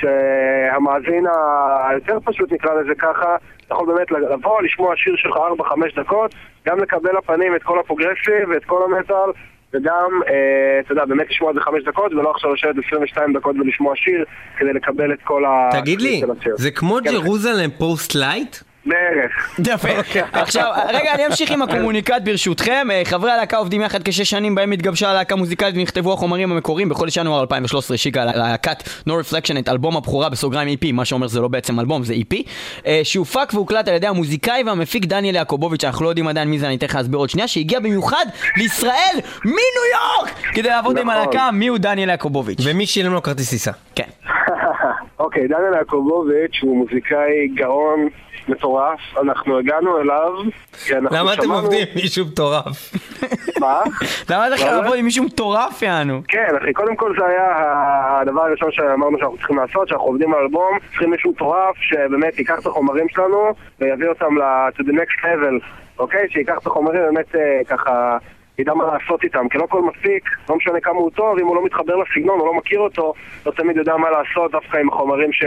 [0.00, 1.26] שהמאזין
[1.88, 3.36] היותר פשוט נקרא לזה ככה,
[3.70, 5.36] יכול באמת לבוא, לשמוע שיר שלך
[5.96, 6.34] 4-5 דקות,
[6.66, 9.30] גם לקבל לפנים את כל ה progressive ואת כל המטאל
[9.74, 13.56] וגם, אה, אתה יודע, באמת לשמוע את זה 5 דקות ולא עכשיו לשבת 22 דקות
[13.56, 14.24] ולשמוע שיר
[14.58, 15.68] כדי לקבל את כל ה...
[15.72, 16.22] תגיד לי.
[16.54, 16.98] זה כמו.
[17.04, 18.56] Jerusalem Post Lite?
[18.86, 19.58] בערך.
[19.66, 19.88] יפה.
[20.32, 22.86] עכשיו, רגע, אני אמשיך עם הקומוניקט ברשותכם.
[22.90, 26.88] אה, חברי הלהקה עובדים יחד כשש שנים בהם התגבשה הלהקה המוזיקלית ונכתבו החומרים המקוריים.
[26.88, 31.40] בחודש ינואר 2013 השיקה להקת No Reflection את אלבום הבכורה בסוגריים EP, מה שאומר שזה
[31.40, 32.36] לא בעצם אלבום, זה EP,
[32.86, 36.66] אה, שהופק והוקלט על ידי המוזיקאי והמפיק דניאל יעקובוביץ', אנחנו לא יודעים עדיין מי זה,
[36.66, 38.24] אני אתן לך להסביר עוד שנייה, שהגיע במיוחד
[38.56, 41.22] לישראל מניו יורק כדי לעבוד עם נכון.
[41.22, 42.58] הלהקה, מי הוא דניאל יעקובוביץ'.
[42.64, 43.70] ומי שילם לו כרטיס טיסה?
[43.94, 44.08] כן.
[45.18, 48.08] אוקיי, דניאל יעקובוביץ' הוא מוזיקאי גאון
[48.50, 50.32] מטורף, אנחנו הגענו אליו
[50.86, 52.92] כי אנחנו למה אתם עובדים עם מישהו מטורף?
[53.60, 53.80] מה?
[54.30, 54.76] למה אתה למה?
[54.76, 56.20] לעבוד עם מישהו מטורף יענו?
[56.28, 57.46] כן, אחי, קודם כל זה היה
[58.20, 62.58] הדבר הראשון שאמרנו שאנחנו צריכים לעשות, שאנחנו עובדים על אלבום, צריכים מישהו מטורף שבאמת ייקח
[62.58, 63.48] את החומרים שלנו
[63.80, 65.64] ויביא אותם ל- to the next level,
[65.98, 66.26] אוקיי?
[66.30, 68.16] שייקח את החומרים באמת אה, ככה,
[68.60, 71.56] ידע מה לעשות איתם, כי לא כל מפיק, לא משנה כמה הוא טוב, אם הוא
[71.56, 73.14] לא מתחבר לסגנון או לא מכיר אותו,
[73.46, 75.44] לא תמיד יודע מה לעשות דווקא עם החומרים ש...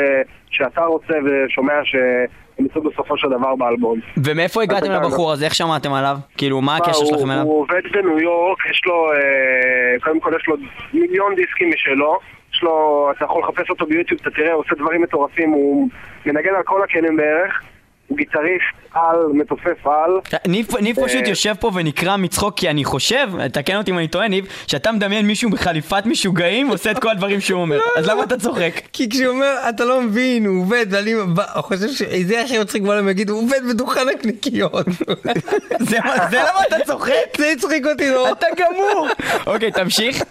[0.50, 4.00] שאתה רוצה ושומע שהם יצאו בסופו של דבר באלבום.
[4.26, 5.46] ומאיפה הגעתם לבחור הזה?
[5.46, 6.18] איך שמעתם עליו?
[6.38, 7.44] כאילו, מה הקשר הוא- שלכם אליו?
[7.44, 9.20] הוא עובד בניו יורק, יש לו, אה,
[10.04, 10.56] קודם כל יש לו
[10.94, 12.18] מיליון דיסקים משלו.
[12.54, 15.90] יש לו, אתה יכול לחפש אותו ביוטיוב, אתה תראה, הוא עושה דברים מטורפים, הוא
[16.26, 17.62] מנגן על כל הכלים בערך.
[18.08, 20.12] הוא גיטריסט על, מתופף על.
[20.48, 24.28] ניב, אה, פשוט יושב פה ונקרע מצחוק כי אני חושב, תקן אותי אם אני טועה
[24.28, 27.80] ניב, שאתה מדמיין מישהו בחליפת משוגעים ועושה את כל הדברים שהוא אומר.
[27.98, 28.74] אז למה אתה צוחק?
[28.94, 31.12] כי כשהוא אומר, אתה לא מבין, הוא עובד, ואני
[31.62, 34.86] חושב שזה הכי מצחיק בעולם להגיד, הוא עובד בדוכן הקניקיות.
[35.90, 37.14] זה מה- זה למה אתה צוחק?
[37.38, 38.32] זה הצחיק אותי לא.
[38.32, 39.08] אתה גמור!
[39.48, 40.24] אוקיי, תמשיך.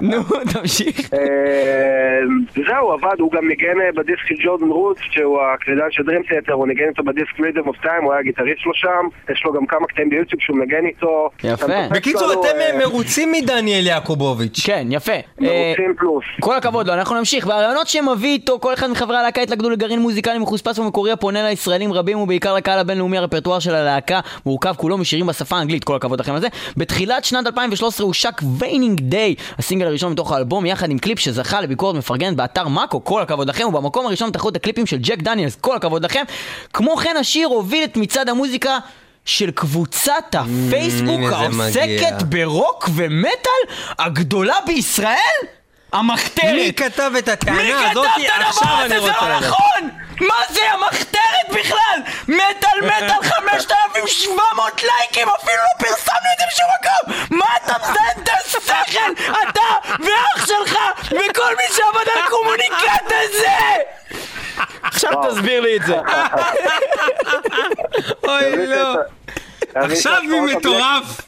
[0.00, 0.22] נו,
[0.52, 1.14] תמשיך.
[1.14, 2.20] אה,
[2.66, 6.52] זהו, עבד, הוא גם ניגן אה, בדיסק של ג'ורדן רודס, שהוא הקלידן של Dream Theater,
[6.52, 9.66] הוא ניגן אותו בדיסק Rhythm of Time, הוא היה גיטריסט שלו שם, יש לו גם
[9.66, 11.30] כמה קטעים ביוטיוב שהוא מנגן איתו.
[11.44, 11.88] יפה.
[11.90, 14.60] בקיצור, אתם אה, מרוצים מדניאל יעקובוביץ'.
[14.66, 15.12] כן, יפה.
[15.12, 16.24] אה, מרוצים פלוס.
[16.40, 17.46] כל הכבוד לו, אנחנו נמשיך.
[17.46, 22.18] והרעיונות שמביא איתו, כל אחד מחברי הלהקה התלכדו לגרעין מוזיקלי מחוספס ומקורי הפונה לישראלים רבים
[22.18, 26.40] ובעיקר לקהל הבינלאומי הרפרטואר של הלהקה מורכב כולו משירים בשפה האנגלית, כל הכבוד לכם על
[26.40, 26.48] זה.
[26.76, 31.96] בתחילת שנת 2013 הושק Waning Day, הסינגל הראשון מתוך האלבום, יחד עם קליפ שזכה לביקורת
[31.96, 36.04] מפרגנת באתר מאקו, כל הכבוד לכם, ובמקום הראשון בתחרות הקליפים של Jack Daniel's, כל הכבוד
[36.04, 36.22] לכם.
[36.80, 38.78] כמו כן השיר הוביל את מצעד המוזיקה
[39.24, 42.22] של קבוצת הפייסבוק הנה זה העוסקת.
[42.22, 45.16] ברוק ומטאל הגדולה בישראל?
[45.92, 46.52] המחתרת.
[46.54, 48.06] מי כתב את מי הטענה הזאת?
[48.06, 48.30] כתב את
[48.60, 49.00] הדבר הזה?
[49.00, 49.38] זה לא.
[49.40, 49.90] נכון!
[50.20, 51.98] מה זה המחתרת בכלל?
[52.28, 57.38] מטאל מטאל 5,700 לייקים אפילו לא פרסמנו את זה בשום מקום!
[57.38, 59.12] מה אתה מזיין את השכל?
[59.50, 59.62] אתה
[60.04, 60.76] ואח שלך
[61.10, 62.74] וכל מי שעבד על הקומוניקט
[63.06, 63.56] הזה!
[64.82, 65.96] עכשיו תסביר לי את זה.
[68.28, 68.94] אוי לא.
[69.74, 71.20] עכשיו מי הבלק- מטורף?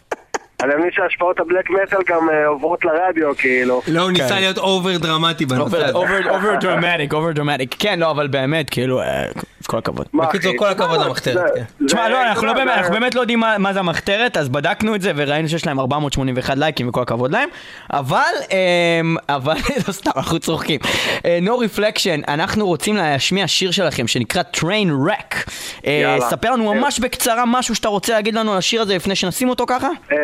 [0.62, 3.82] אני מבין שהשפעות הבלק מטאל גם אה, עוברות לרדיו, כאילו.
[3.88, 5.92] לא, הוא ניסה להיות over דרמטי בנושא הזה.
[5.94, 6.20] over
[6.60, 7.74] dramatic, over dramatic.
[7.78, 9.24] כן, לא, אבל באמת, כאילו, אה,
[9.66, 10.06] כל הכבוד.
[10.14, 10.52] בקיצור?
[10.56, 11.86] כל הכבוד זה- למחתרת, כן.
[11.86, 15.00] תשמע, לא, אנחנו לא באמת, אנחנו באמת לא יודעים מה, זה המחתרת, אז בדקנו את
[15.02, 17.48] זה וראינו שיש להם 481 לייקים וכל הכבוד להם,
[17.92, 18.18] אבל,
[18.50, 19.54] אמ, אבל,
[19.88, 20.80] לא סתם, אנחנו צוחקים.
[21.24, 25.50] אה, No Reflection, אנחנו רוצים להשמיע שיר שלכם שנקרא Train Wreck.
[25.86, 26.20] אה, יאללה.
[26.20, 29.64] ספר לנו ממש בקצרה משהו שאתה רוצה להגיד לנו על השיר הזה לפני שנשים אותו
[29.66, 29.88] ככה?
[30.12, 30.16] אה,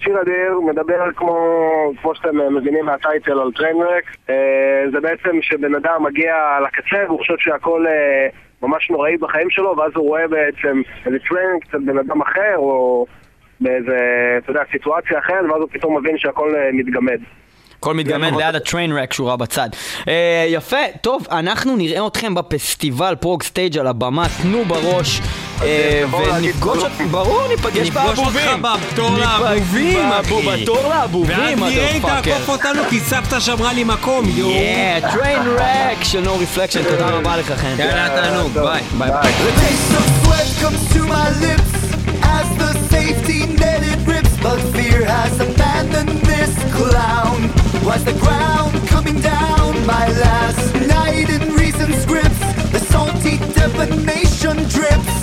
[0.00, 1.36] שיר אדיר מדבר כמו,
[2.02, 4.04] כמו שאתם אה, מבינים מה title על trainwreck
[4.92, 6.34] זה בעצם שבן אדם מגיע
[6.66, 7.92] לקצה והוא חושב שהכל אה,
[8.62, 13.06] ממש נוראי בחיים שלו ואז הוא רואה בעצם איזה trainwreck אצל בן אדם אחר או
[13.60, 13.98] באיזה,
[14.38, 17.18] אתה יודע, סיטואציה אחרת ואז הוא פתאום מבין שהכל אה, מתגמד
[17.78, 19.68] הכל מתגמד ליד ה trainwreck שורה בצד.
[20.08, 25.20] אה, יפה, טוב, אנחנו נראה אתכם בפסטיבל ProgStage על הבמה, תנו בראש.
[25.62, 26.92] אה, להגיד ונפגוש, תודות.
[27.10, 28.64] ברור, ניפגש נפגוש באבובים.
[28.64, 30.62] אותך בתור לאבובים, אחי.
[30.62, 32.02] בתור לאבובים, ואז נראה אם.
[32.02, 34.50] תעקוף אותנו כי סבתא שמרה לי מקום, יואו.
[34.50, 37.74] Yeah, Train Wreck של No Reflection, תודה רבה לך חן.
[37.78, 38.82] יאללה, תענוג, ביי.
[38.98, 39.32] ביי ביי.
[39.32, 41.72] The taste of sweat comes to my lips
[42.22, 44.28] as the safety net it rips.
[44.42, 47.38] But fear has abandoned this clown.
[47.88, 49.70] Was the ground coming down?
[49.94, 50.62] My last
[50.96, 52.40] night in reason's grips.
[52.74, 55.16] The salty defamation drips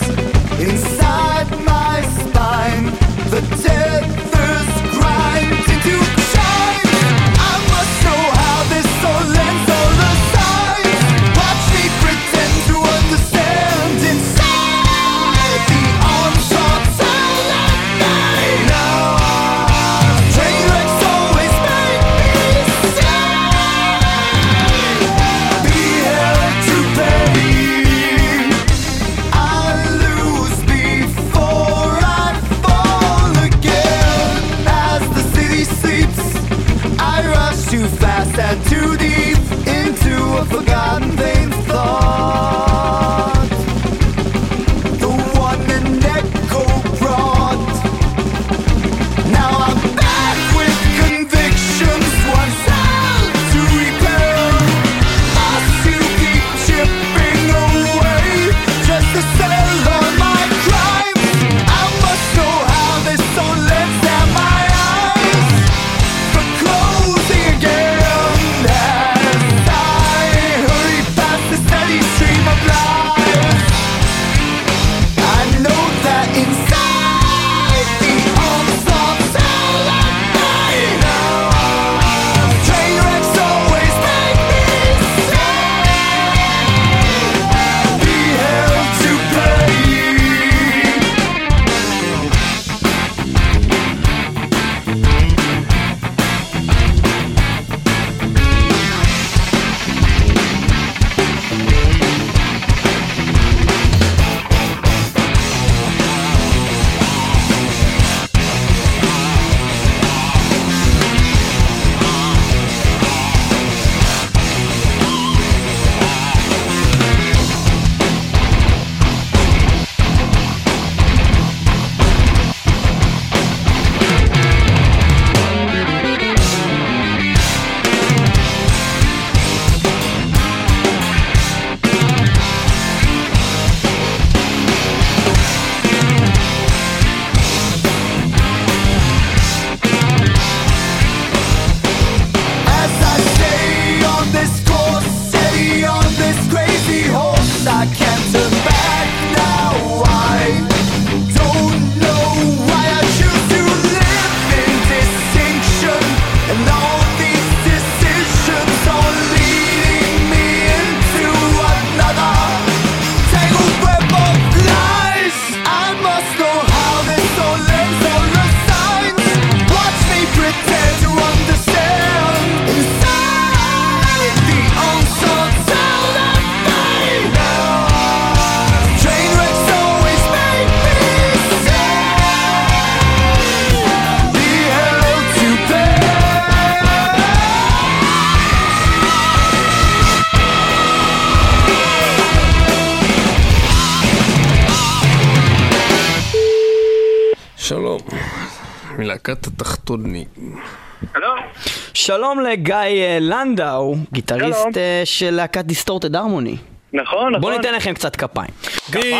[202.26, 206.58] שלום לגיא אה, לנדאו, גיטריסט אה, של להקת Distorted Harmony.
[206.94, 207.42] נכון, נכון.
[207.42, 208.48] בואו ניתן לכם קצת כפיים.
[208.90, 209.14] די,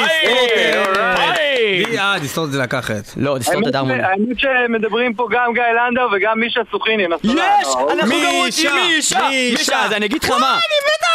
[2.00, 3.04] אה, Distorted זה להקה אחרת.
[3.18, 4.04] לא, Distorted Harmony.
[4.04, 7.04] האמת שמדברים פה גם גיא לנדאו וגם מישה סוכינין.
[7.24, 7.68] יש!
[7.92, 9.28] אנחנו גם רוצים מישה!
[9.52, 10.36] מישה, אז אני אגיד לך מה.
[10.38, 11.08] אני מתה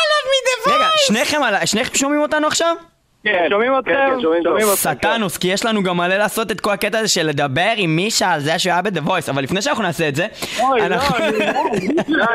[0.66, 2.76] עליו רגע, שניכם על- שניכם שומעים אותנו עכשיו?
[3.24, 3.92] כן, שומעים אתכם?
[4.22, 4.42] שומעים
[4.72, 4.94] אתכם.
[4.94, 8.32] סטנוס, כי יש לנו גם מלא לעשות את כל הקטע הזה של לדבר עם מישה
[8.32, 10.26] על זה שהוא היה ב-The Voice, אבל לפני שאנחנו נעשה את זה,
[10.60, 11.16] אוי, לא, אנחנו-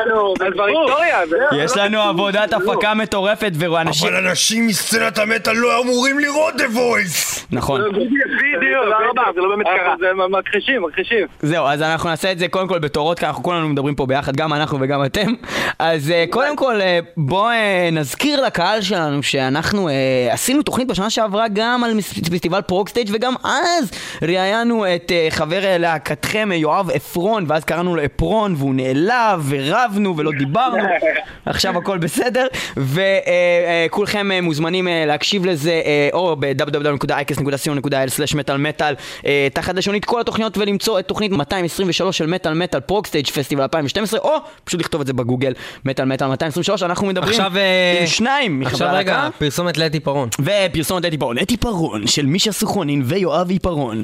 [0.06, 1.18] לא, זה כבר היסטוריה.
[1.64, 4.08] יש לנו עבודת הפקה מטורפת ואנשים...
[4.08, 7.40] אבל אנשים מסצנת המטאל לא אמורים לראות The Voice!
[7.52, 7.80] נכון.
[7.92, 9.94] בדיוק, תודה רבה, זה לא באמת קרה.
[10.00, 10.06] זה
[10.38, 11.26] מכחישים, מכחישים.
[11.42, 14.36] זהו, אז אנחנו נעשה את זה קודם כל בתורות, כי אנחנו כולנו מדברים פה ביחד,
[14.36, 15.32] גם אנחנו וגם אתם.
[15.78, 19.88] אז אה, קודם כל, אה, בואו אה, נזכיר לקהל שלנו שאנחנו
[20.30, 23.90] עשינו תוכנית בשנה שעברה גם על פסטיבל ProgStage וגם אז
[24.22, 30.16] ראיינו את אה, חבר להקתכם, אה, יואב עפרון, ואז קראנו לו עפרון, והוא נעלב, ורבנו
[30.16, 30.82] ולא דיברנו.
[31.46, 32.46] עכשיו הכל בסדר,
[32.76, 38.94] וכולכם מוזמנים אה, להקשיב לזה או ב-www.icast.co.il/מטאל
[39.26, 44.20] אה, תחת לשונית כל התוכניות ולמצוא את תוכנית 223 של מטאל מטאל ProgStage פסטיבל 2012
[44.20, 45.52] או פשוט לכתוב את זה בגוגל
[45.84, 47.52] מטאל מטאל 223 אנחנו מדברים עכשיו,
[48.00, 49.38] עם שניים מחברי עכשיו רגע, הלהקה.
[49.38, 50.28] פרסומת לאתי פרון.
[50.70, 54.02] ופרסומת אתי פרון, אתי פרון של מישה סוכינין ויואב עיפרון.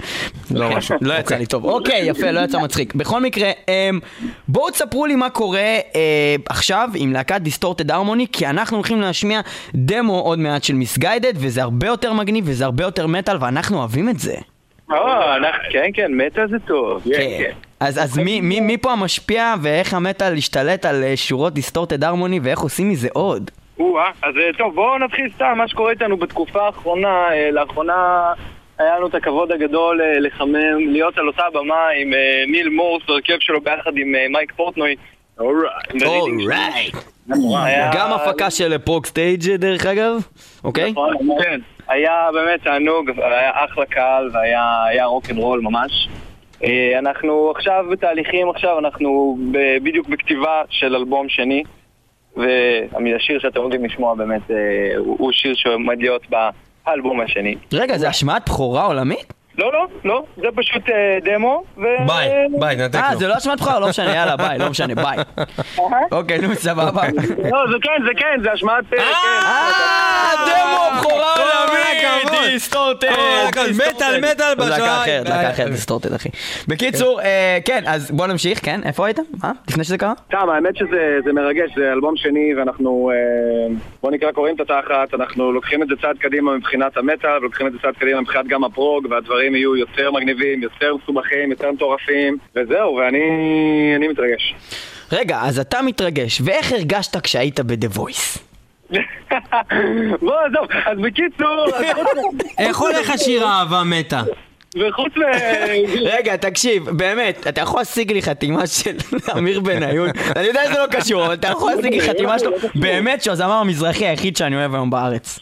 [0.51, 0.97] לא כן, משהו.
[1.01, 1.65] לא יצא לי טוב.
[1.65, 2.95] אוקיי, יפה, לא יצא מצחיק.
[2.95, 4.01] בכל מקרה, אמ,
[4.49, 5.81] בואו תספרו לי מה קורה אה,
[6.49, 9.41] עכשיו עם להקת Distorted Harmony, כי אנחנו הולכים להשמיע
[9.75, 14.09] דמו עוד מעט של Misguided, וזה הרבה יותר מגניב וזה הרבה יותר מטאל, ואנחנו אוהבים
[14.09, 14.35] את זה.
[14.93, 14.97] אה,
[15.37, 17.03] אנחנו- כן, כן, מטאל זה טוב.
[17.05, 17.29] כן, כן.
[17.39, 17.51] כן.
[17.81, 22.41] אז, אז מי, מי, מי פה המשפיע ואיך המטאל השתלט על אה, שורות Distorted Harmony
[22.43, 23.51] ואיך עושים מזה עוד?
[23.83, 28.33] או-אה, אז אה, טוב, בואו נתחיל סתם, מה שקורה איתנו בתקופה האחרונה, אה, לאחרונה
[28.79, 33.03] היה לנו את הכבוד הגדול אה, לחמם, להיות על אותה במה עם אה, ניל מורס
[33.09, 34.97] בהרכב שלו ביחד עם אה, מייק פורטנוי.
[35.39, 36.95] Alright.
[37.33, 37.95] Alright.
[37.95, 40.13] גם הפקה של ProgStage דרך אגב,
[40.65, 40.91] אוקיי?
[40.91, 41.61] נכון, כן.
[41.89, 46.09] היה באמת תענוג, היה אחלה קהל והיה היה רוקנרול ממש.
[46.65, 49.39] אה, אנחנו עכשיו בתהליכים, עכשיו אנחנו
[49.83, 51.63] בדיוק בכתיבה של אלבום שני
[52.37, 54.57] והשיר שאתם עומדים לשמוע באמת אה,
[54.97, 56.23] הוא שיר שעומד להיות
[56.87, 57.57] באלבום השני.
[57.73, 59.33] רגע, זה השמעת בכורה עולמית?
[59.59, 61.83] לא, לא, לא, זה פשוט אה, דמו ו...
[62.07, 62.29] ביי,
[62.61, 63.19] ביי, נתק אה, לו.
[63.19, 63.81] זה לא השמעת בכורה?
[63.81, 65.17] לא משנה, יאללה, ביי, לא משנה, ביי.
[66.13, 67.03] אוקיי, נו, סבבה.
[67.53, 68.85] לא, זה כן, זה כן, זה השמעת...
[68.93, 69.05] אה, כן.
[69.45, 71.83] אה, דמו בכורה עולמית!
[72.53, 73.09] Distorted!
[73.75, 75.03] מטאל, מטאל בשעה.
[75.03, 76.29] אחרת, להקה אחרת, Distorted, אחי.
[76.69, 78.81] בקיצור, אה, כן, אז בוא נמשיך, כן?
[78.85, 79.19] איפה היית?
[79.43, 79.53] מה?
[79.69, 80.13] לפני שזה קרה?
[80.27, 85.15] סתם, האמת שזה זה מרגש, זה אלבום שני ואנחנו, אה, בוא נקרא, קוראים את התחת,
[85.15, 88.65] אנחנו לוקחים את זה צעד קדימה מבחינת המטאל, ולוקחים את זה צעד קדימה מבחינת גם
[88.65, 93.23] הפרוג, והדברים יהיו יותר מגניבים, יותר מסובכים, יותר מטורפים, וזהו, ואני
[93.97, 94.55] אני מתרגש.
[95.13, 98.39] רגע, אז אתה מתרגש, ואיך הרגשת כשהיית ב-The Voice?
[100.23, 101.67] בוא, עזוב, אז בקיצור,
[102.59, 104.23] איך הולך השיר אהבה מתה?
[104.77, 105.21] וחוץ מ...
[106.17, 108.97] רגע, תקשיב, באמת, אתה יכול להשיג לי חתימה של
[109.39, 110.11] אמיר בניון?
[110.37, 113.53] אני יודע שזה לא קשור, אבל אתה יכול להשיג לי חתימה שלו, באמת שהוא הזמר
[113.53, 115.39] המזרחי היחיד שאני אוהב היום בארץ.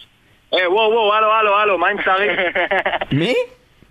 [0.55, 2.31] אה, וואו, וואו, הלו, הלו, הלו, מה עם שרית?
[3.13, 3.35] מי?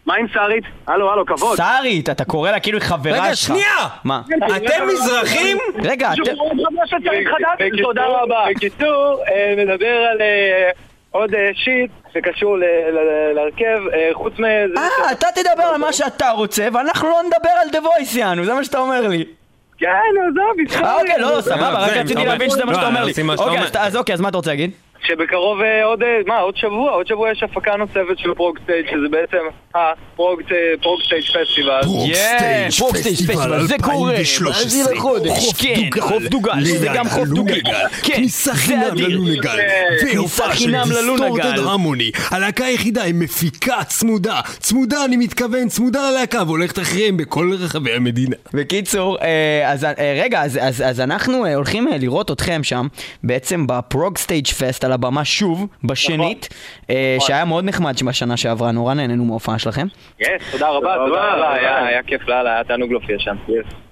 [0.10, 0.64] מה עם שרית?
[0.88, 1.58] הלו, הלו, כבוד.
[1.58, 3.26] שרית, אתה קורא לה כאילו היא חברה שלך.
[3.26, 3.88] רגע, שנייה!
[4.04, 4.22] מה?
[4.58, 5.58] אתם מזרחים?
[5.84, 6.32] רגע, אתם...
[7.84, 8.46] תודה רבה.
[8.56, 10.70] בקיצור, אה, נדבר על אה,
[11.12, 13.80] עוד אה, shit שקשור ל- ל- להרכב,
[14.14, 14.74] חוץ מזה...
[14.78, 18.54] אה, אתה תדבר על מה שאתה רוצה, ואנחנו לא נדבר על The Voice, יענו, זה
[18.54, 19.26] מה שאתה אומר לי.
[19.78, 19.88] כן,
[20.30, 20.84] עזוב.
[20.86, 23.12] אה, אוקיי, לא, לא, סבבה, רק זה, רציתי להבין שזה מה לא, שאתה אומר לי.
[23.38, 24.72] אוקיי, אז אוקיי, אז מה אתה רוצה להגיד?
[25.08, 29.10] שבקרוב אה, עוד, אה, מה, עוד שבוע, עוד שבוע יש הפקה נוספת של ProgStage שזה
[29.12, 29.38] בעצם
[29.76, 30.42] ה
[30.82, 31.82] Prog ProgStage פסטיבל.
[32.14, 38.14] כן, ProgStage פסטיבל, זה קורה, בעשירי לחודש, כן, חוף דוגה, שזה גם חוף דוגה, כן,
[38.14, 39.08] כניסה זה חינם אדיר.
[39.08, 39.58] ללונגל.
[40.00, 41.26] כניסה והופעה של חינם ללונגל.
[41.26, 42.12] Distorted Harmony.
[42.32, 44.42] הלהקה היחידה היא מפיקה צמודה.
[44.60, 48.36] צמודה, אני מתכוון, צמודה ללהקה, והולכת אחריהם בכל רחבי המדינה.
[48.54, 52.88] בקיצור, אה, אז אה, רגע, אז, אנחנו אה, הולכים אה, לראות אתכם שם,
[53.24, 56.50] בעצם ב ProgStage Fest על הבמה שוב, בשנית,
[56.90, 59.88] אה, שהיה מאוד נחמד בשנה שעברה, נורא נהנינו מההופעה שלכם.
[60.20, 63.36] יס, תודה רבה, תודה רבה, היה היה כיף לאללה, היה תענוג להופיע שם.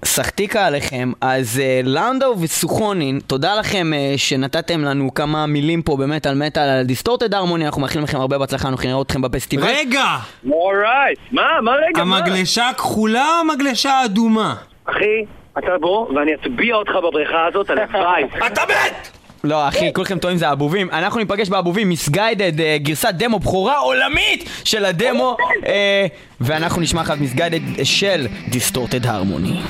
[0.04, 6.26] סחטיקה עליכם, אז אה, לאונדאו וסוכונין, תודה לכם אה, שנתתם לנו כמה מילים פה באמת
[6.26, 9.64] על מטאל, על דיסטורטד הרמוני, אנחנו מאחלים לכם הרבה בהצלחה, אנחנו נראה אתכם בפסטיבל.
[9.66, 10.04] רגע!
[10.50, 12.18] אורייט, מה, מה רגע, מה?
[12.18, 14.54] המגלשה הכחולה או המגלשה האדומה?
[14.84, 15.24] אחי,
[15.58, 18.24] אתה בוא, ואני אטביע אותך בבריכה הזאת, הלוואי.
[18.46, 19.17] אתה מת!
[19.44, 20.90] לא, אחי, כולכם טועים זה הבובים.
[20.90, 25.36] אנחנו ניפגש באבובים, מיסגיידד, אה, גרסת דמו בכורה עולמית של הדמו,
[25.66, 26.06] אה,
[26.40, 29.60] ואנחנו נשמע אחת Misguided של Distorted Harmony.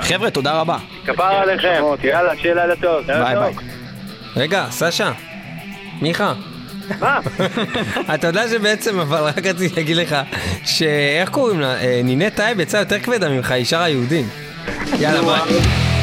[0.00, 0.76] חבר'ה, תודה רבה.
[1.06, 3.06] כפרה עליכם, יאללה, שיהיה לילה טוב.
[3.06, 3.34] ביי.
[3.34, 3.54] ביי.
[4.36, 5.12] רגע, סשה.
[6.02, 6.32] מיכה.
[7.00, 7.20] מה?
[8.14, 10.16] אתה יודע שבעצם, אבל רק רציתי להגיד לך,
[10.64, 11.80] שאיך קוראים לה?
[11.80, 14.28] אה, נינט טייב יצאה יותר כבדה ממך, היא שרה יהודים.
[14.98, 15.93] יאללה, ביי.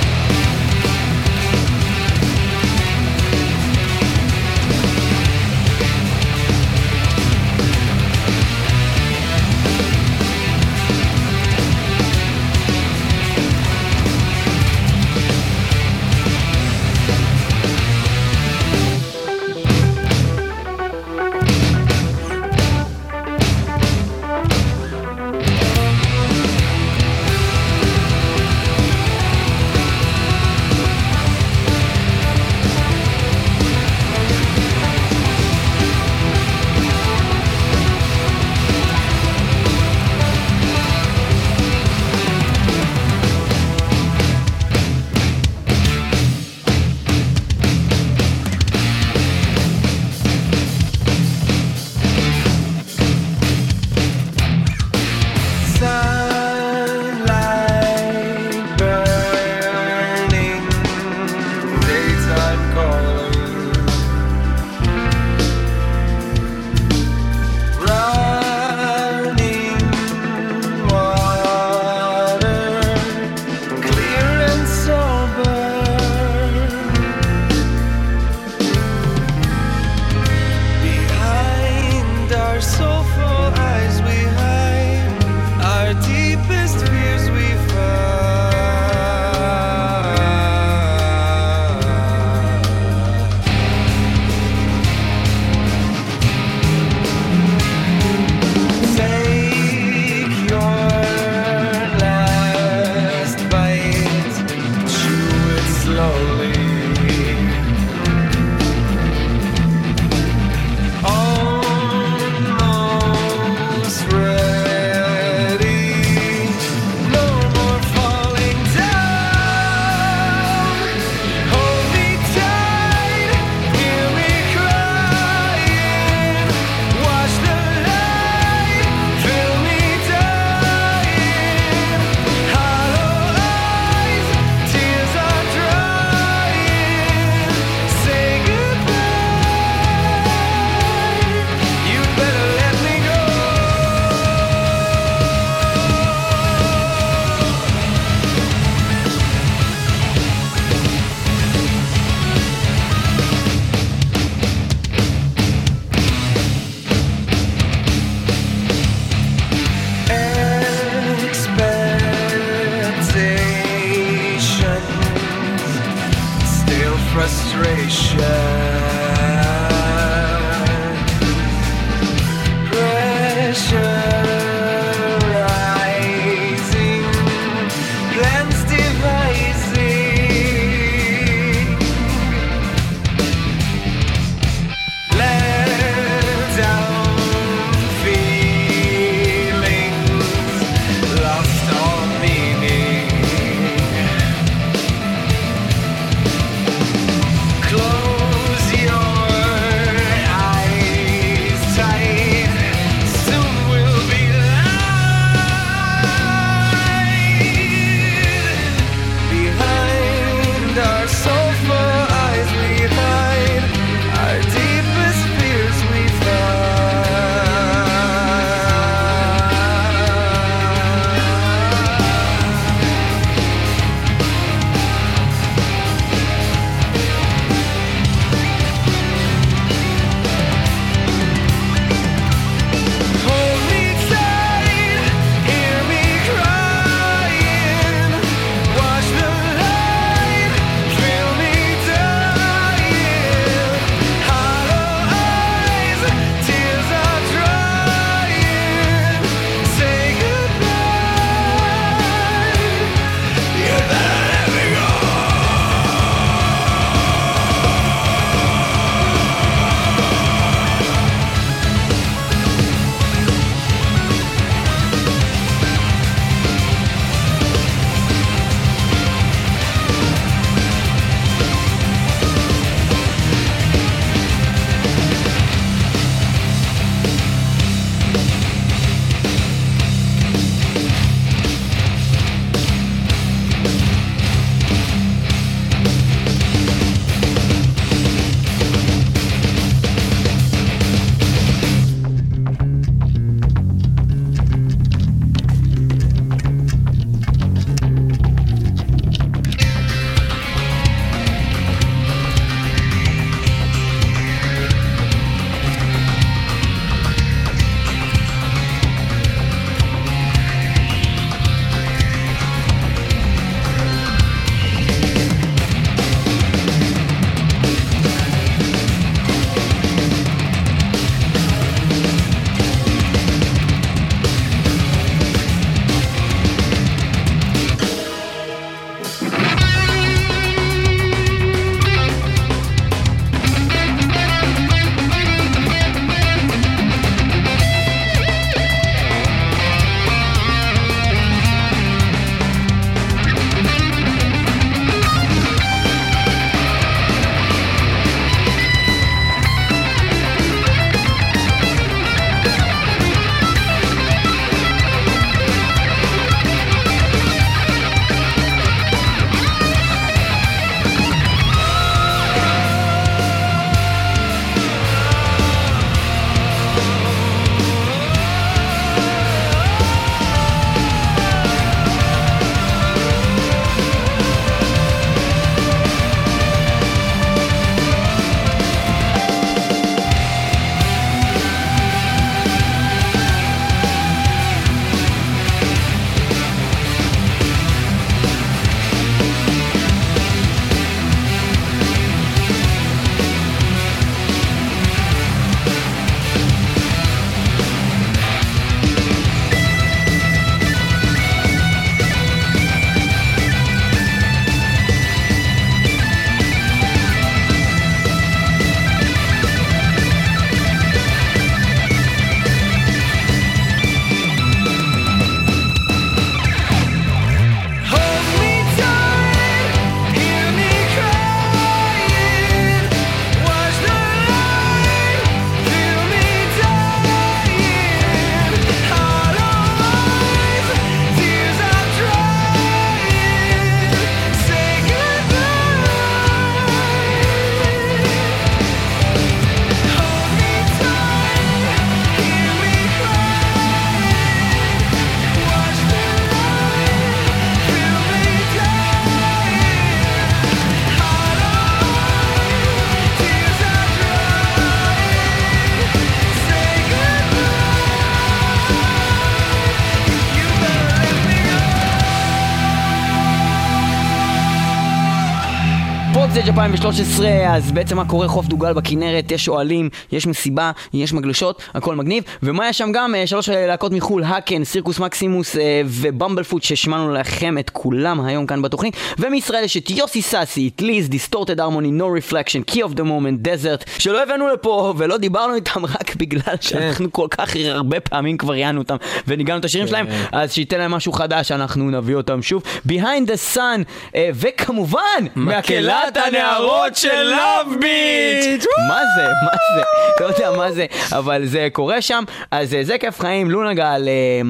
[466.33, 468.27] ProgStage 2013, אז בעצם מה קורה?
[468.27, 472.23] חוף דוגה בכנרת, יש אוהלים, יש מסיבה, יש מגלשות, הכל מגניב.
[472.43, 473.15] ומה יש שם גם?
[473.15, 478.45] אה, שלוש להקות מחו"ל, Haken, Circus Maximus אה, ו Bumblefoot, שהשמענו לכם את כולם היום
[478.45, 478.95] כאן בתוכנית.
[479.19, 483.39] ומישראל יש את יוסי סאסי, את ליז, Distorted Harmony, No Reflection, Key of the Moment,
[483.41, 488.53] Desert, שלא הבאנו לפה ולא דיברנו איתם רק בגלל שאנחנו כל כך הרבה פעמים כבר
[488.53, 488.95] ראיינו אותם
[489.27, 492.63] וניגנו את השירים שלהם, אז שייתן להם משהו חדש, אנחנו נביא אותם שוב.
[492.87, 493.83] Behind the Sun,
[494.15, 498.65] אה, וכמובן, מקהלת הנערות של Love Beat!
[498.87, 499.27] מה זה?
[499.43, 499.81] מה זה?
[500.19, 504.07] לא יודע מה זה, אבל זה קורה שם, אז אה, זה כיף חיים, לונה גל.
[504.07, 504.41] אה,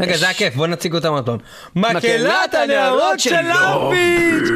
[0.00, 1.38] רגע, זה הכיף, בוא נציג אותם עוד פעם.
[1.76, 4.48] מקהלת הנערות של Love Beat!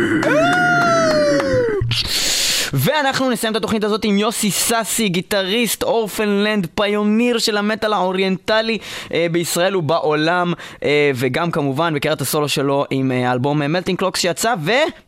[2.73, 8.79] ואנחנו נסיים את התוכנית הזאת עם יוסי סאסי, גיטריסט Orphaned Land, pioneer של המטאל האוריינטלי
[9.13, 10.53] אה, בישראל ובעולם,
[10.85, 14.55] אה, וגם כמובן בקריירת הסולו שלו עם אה, האלבום Melting Clocks שיצא,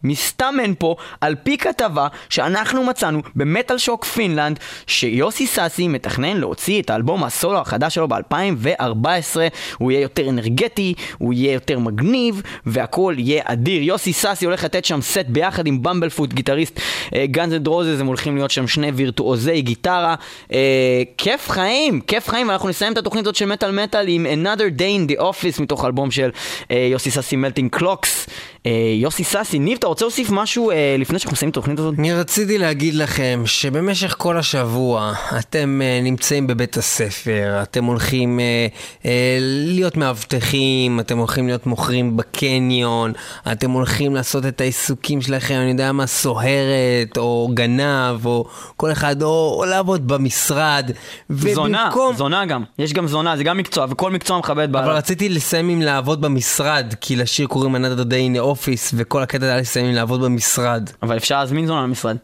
[0.04, 6.82] ומסתמן פה על פי כתבה שאנחנו מצאנו ב Metal Shock Finland, שיוסי סאסי מתכנן להוציא
[6.82, 9.36] את האלבום הסולו החדש שלו ב-2014,
[9.78, 13.82] הוא יהיה יותר אנרגטי, הוא יהיה יותר מגניב, והכל יהיה אדיר.
[13.82, 16.80] יוסי סאסי הולך לתת שם סט ביחד עם Bumblefoot, גיטריסט
[17.30, 20.14] Guns N' Roses, הם הולכים להיות שם שני וירטואוזי גיטרה.
[20.52, 24.78] אה, כיף חיים, כיף חיים, ואנחנו נסיים את התוכנית הזאת של מטאל מטאל עם Another
[24.78, 26.30] Day in the Office מתוך אלבום של
[26.70, 28.26] אה, יוסי סאסי מלטינג קלוקס.
[28.66, 31.94] אה, יוסי סאסי, ניב, אתה רוצה להוסיף משהו אה, לפני שאנחנו מסיימים את התוכנית הזאת?
[31.98, 38.40] אני רציתי להגיד לכם שבמשך כל השבוע אתם uh, נמצאים בבית הספר, אתם הולכים
[39.66, 43.12] להיות מאבטחים, אתם הולכים להיות מוכרים בקניון,
[43.52, 48.44] אתם הולכים לעשות את העיסוקים שלכם, אני יודע מה, סוהרת, או גנב, או
[48.76, 50.90] כל אחד, או, או לעבוד במשרד.
[51.28, 54.94] זונה, ובמקום- זונה גם, יש גם זונה, זה גם מקצוע, וכל מקצוע מכבד אבל בעליו.
[54.96, 59.56] רציתי לסיים עם לעבוד במשרד, כי לשיר קוראים Another Day in Office, וכל הקטע היה
[59.56, 60.90] לסיים לעבוד במשרד.
[61.02, 62.16] אבל אפשר להזמין זונה למשרד.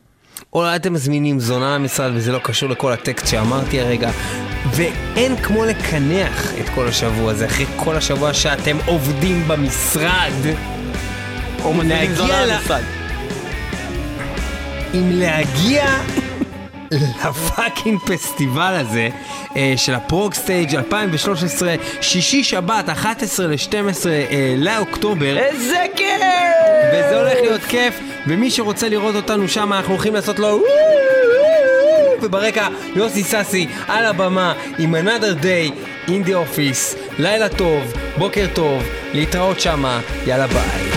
[0.52, 4.11] אולי אתם מזמינים זונה למשרד וזה לא קשור לכל הטקסט שאמרתי הרגע.
[4.74, 10.32] ואין כמו לקנח את כל השבוע הזה, אחרי כל השבוע שאתם עובדים במשרד.
[11.65, 12.82] או מזמינים זונה למשרד.
[14.94, 15.85] אם להגיע
[16.91, 19.09] לפאקינג פסטיבל הזה
[19.57, 25.39] אה, של ה Prog Stage 2013, שישי שבת 11 ל-12 אה, לאוקטובר.
[25.39, 26.21] איזה כיף!
[26.93, 30.62] וזה הולך להיות כיף, ומי שרוצה לראות אותנו שם, אנחנו הולכים לעשות לו
[32.23, 35.73] וברקע יוסי סאסי על הבמה עם another day
[36.07, 38.83] in the office, לילה טוב, בוקר טוב,
[39.15, 40.90] להתראות שמה, יאללה ביי.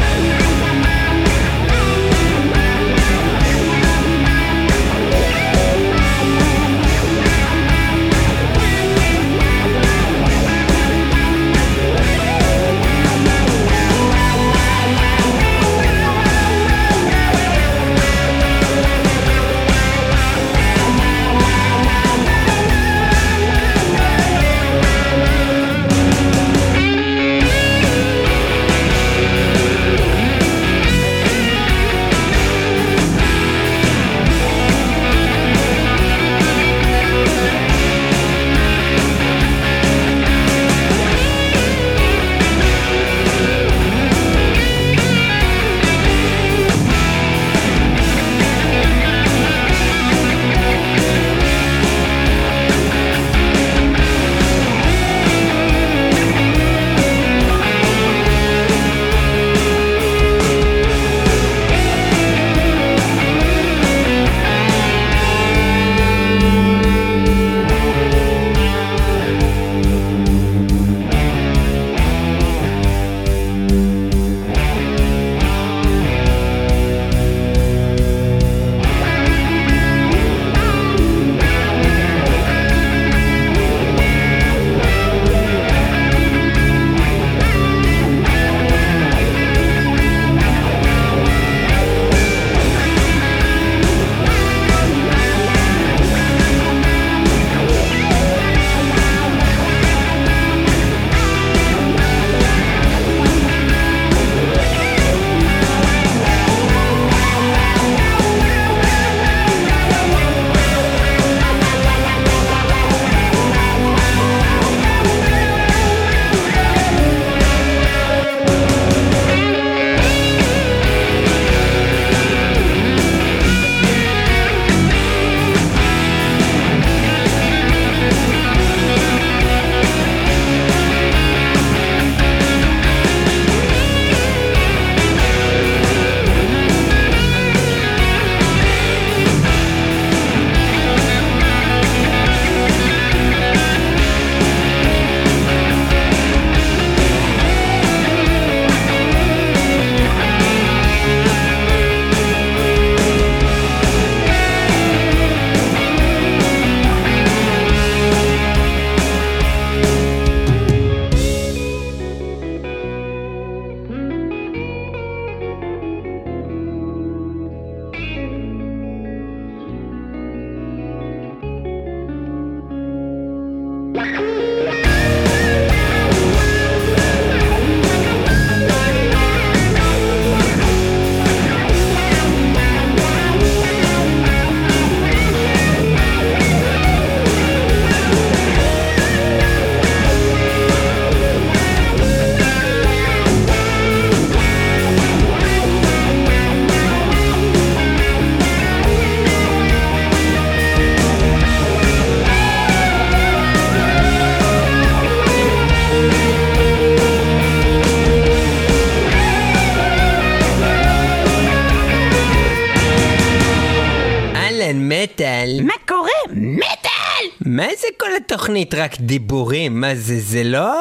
[218.25, 219.81] התוכנית רק דיבורים?
[219.81, 220.73] מה זה, זה לא...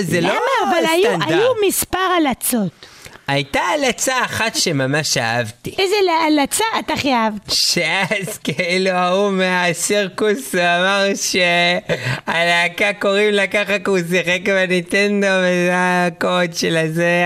[0.00, 0.70] זה לא למה?
[0.70, 1.30] אבל היו, סטנדרט.
[1.30, 2.86] היו מספר הלצות.
[3.28, 5.74] הייתה הלצה אחת שממש אהבתי.
[5.78, 5.96] איזה
[6.26, 7.50] הלצה את הכי אהבת?
[7.50, 16.54] שאז כאילו ההוא מהסירקוס אמר שהלהקה קוראים לה ככה כי הוא שיחק בניטנדו וזה הקוד
[16.54, 17.24] של הזה.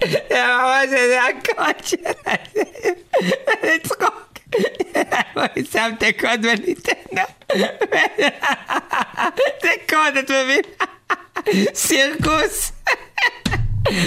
[0.10, 1.96] זה ממש זה הקוד של
[2.26, 2.62] הזה.
[3.62, 3.76] זה
[5.34, 7.22] הוא שם את הקוד בניטנדו.
[9.62, 10.62] זה קוד, את מבין?
[11.74, 12.72] סירקוס.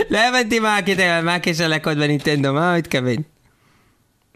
[0.10, 3.16] לא הבנתי מה הקשר לקוד בניטנדו, מה הוא מתכוון?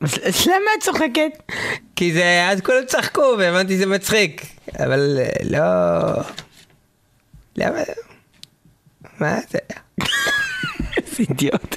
[0.01, 1.53] אז למה את צוחקת?
[1.95, 4.45] כי זה, אז כולם צחקו והבנתי זה מצחיק,
[4.79, 6.23] אבל אה, לא...
[7.55, 7.79] למה?
[9.19, 9.59] מה זה?
[10.97, 11.75] איזה אידיוט.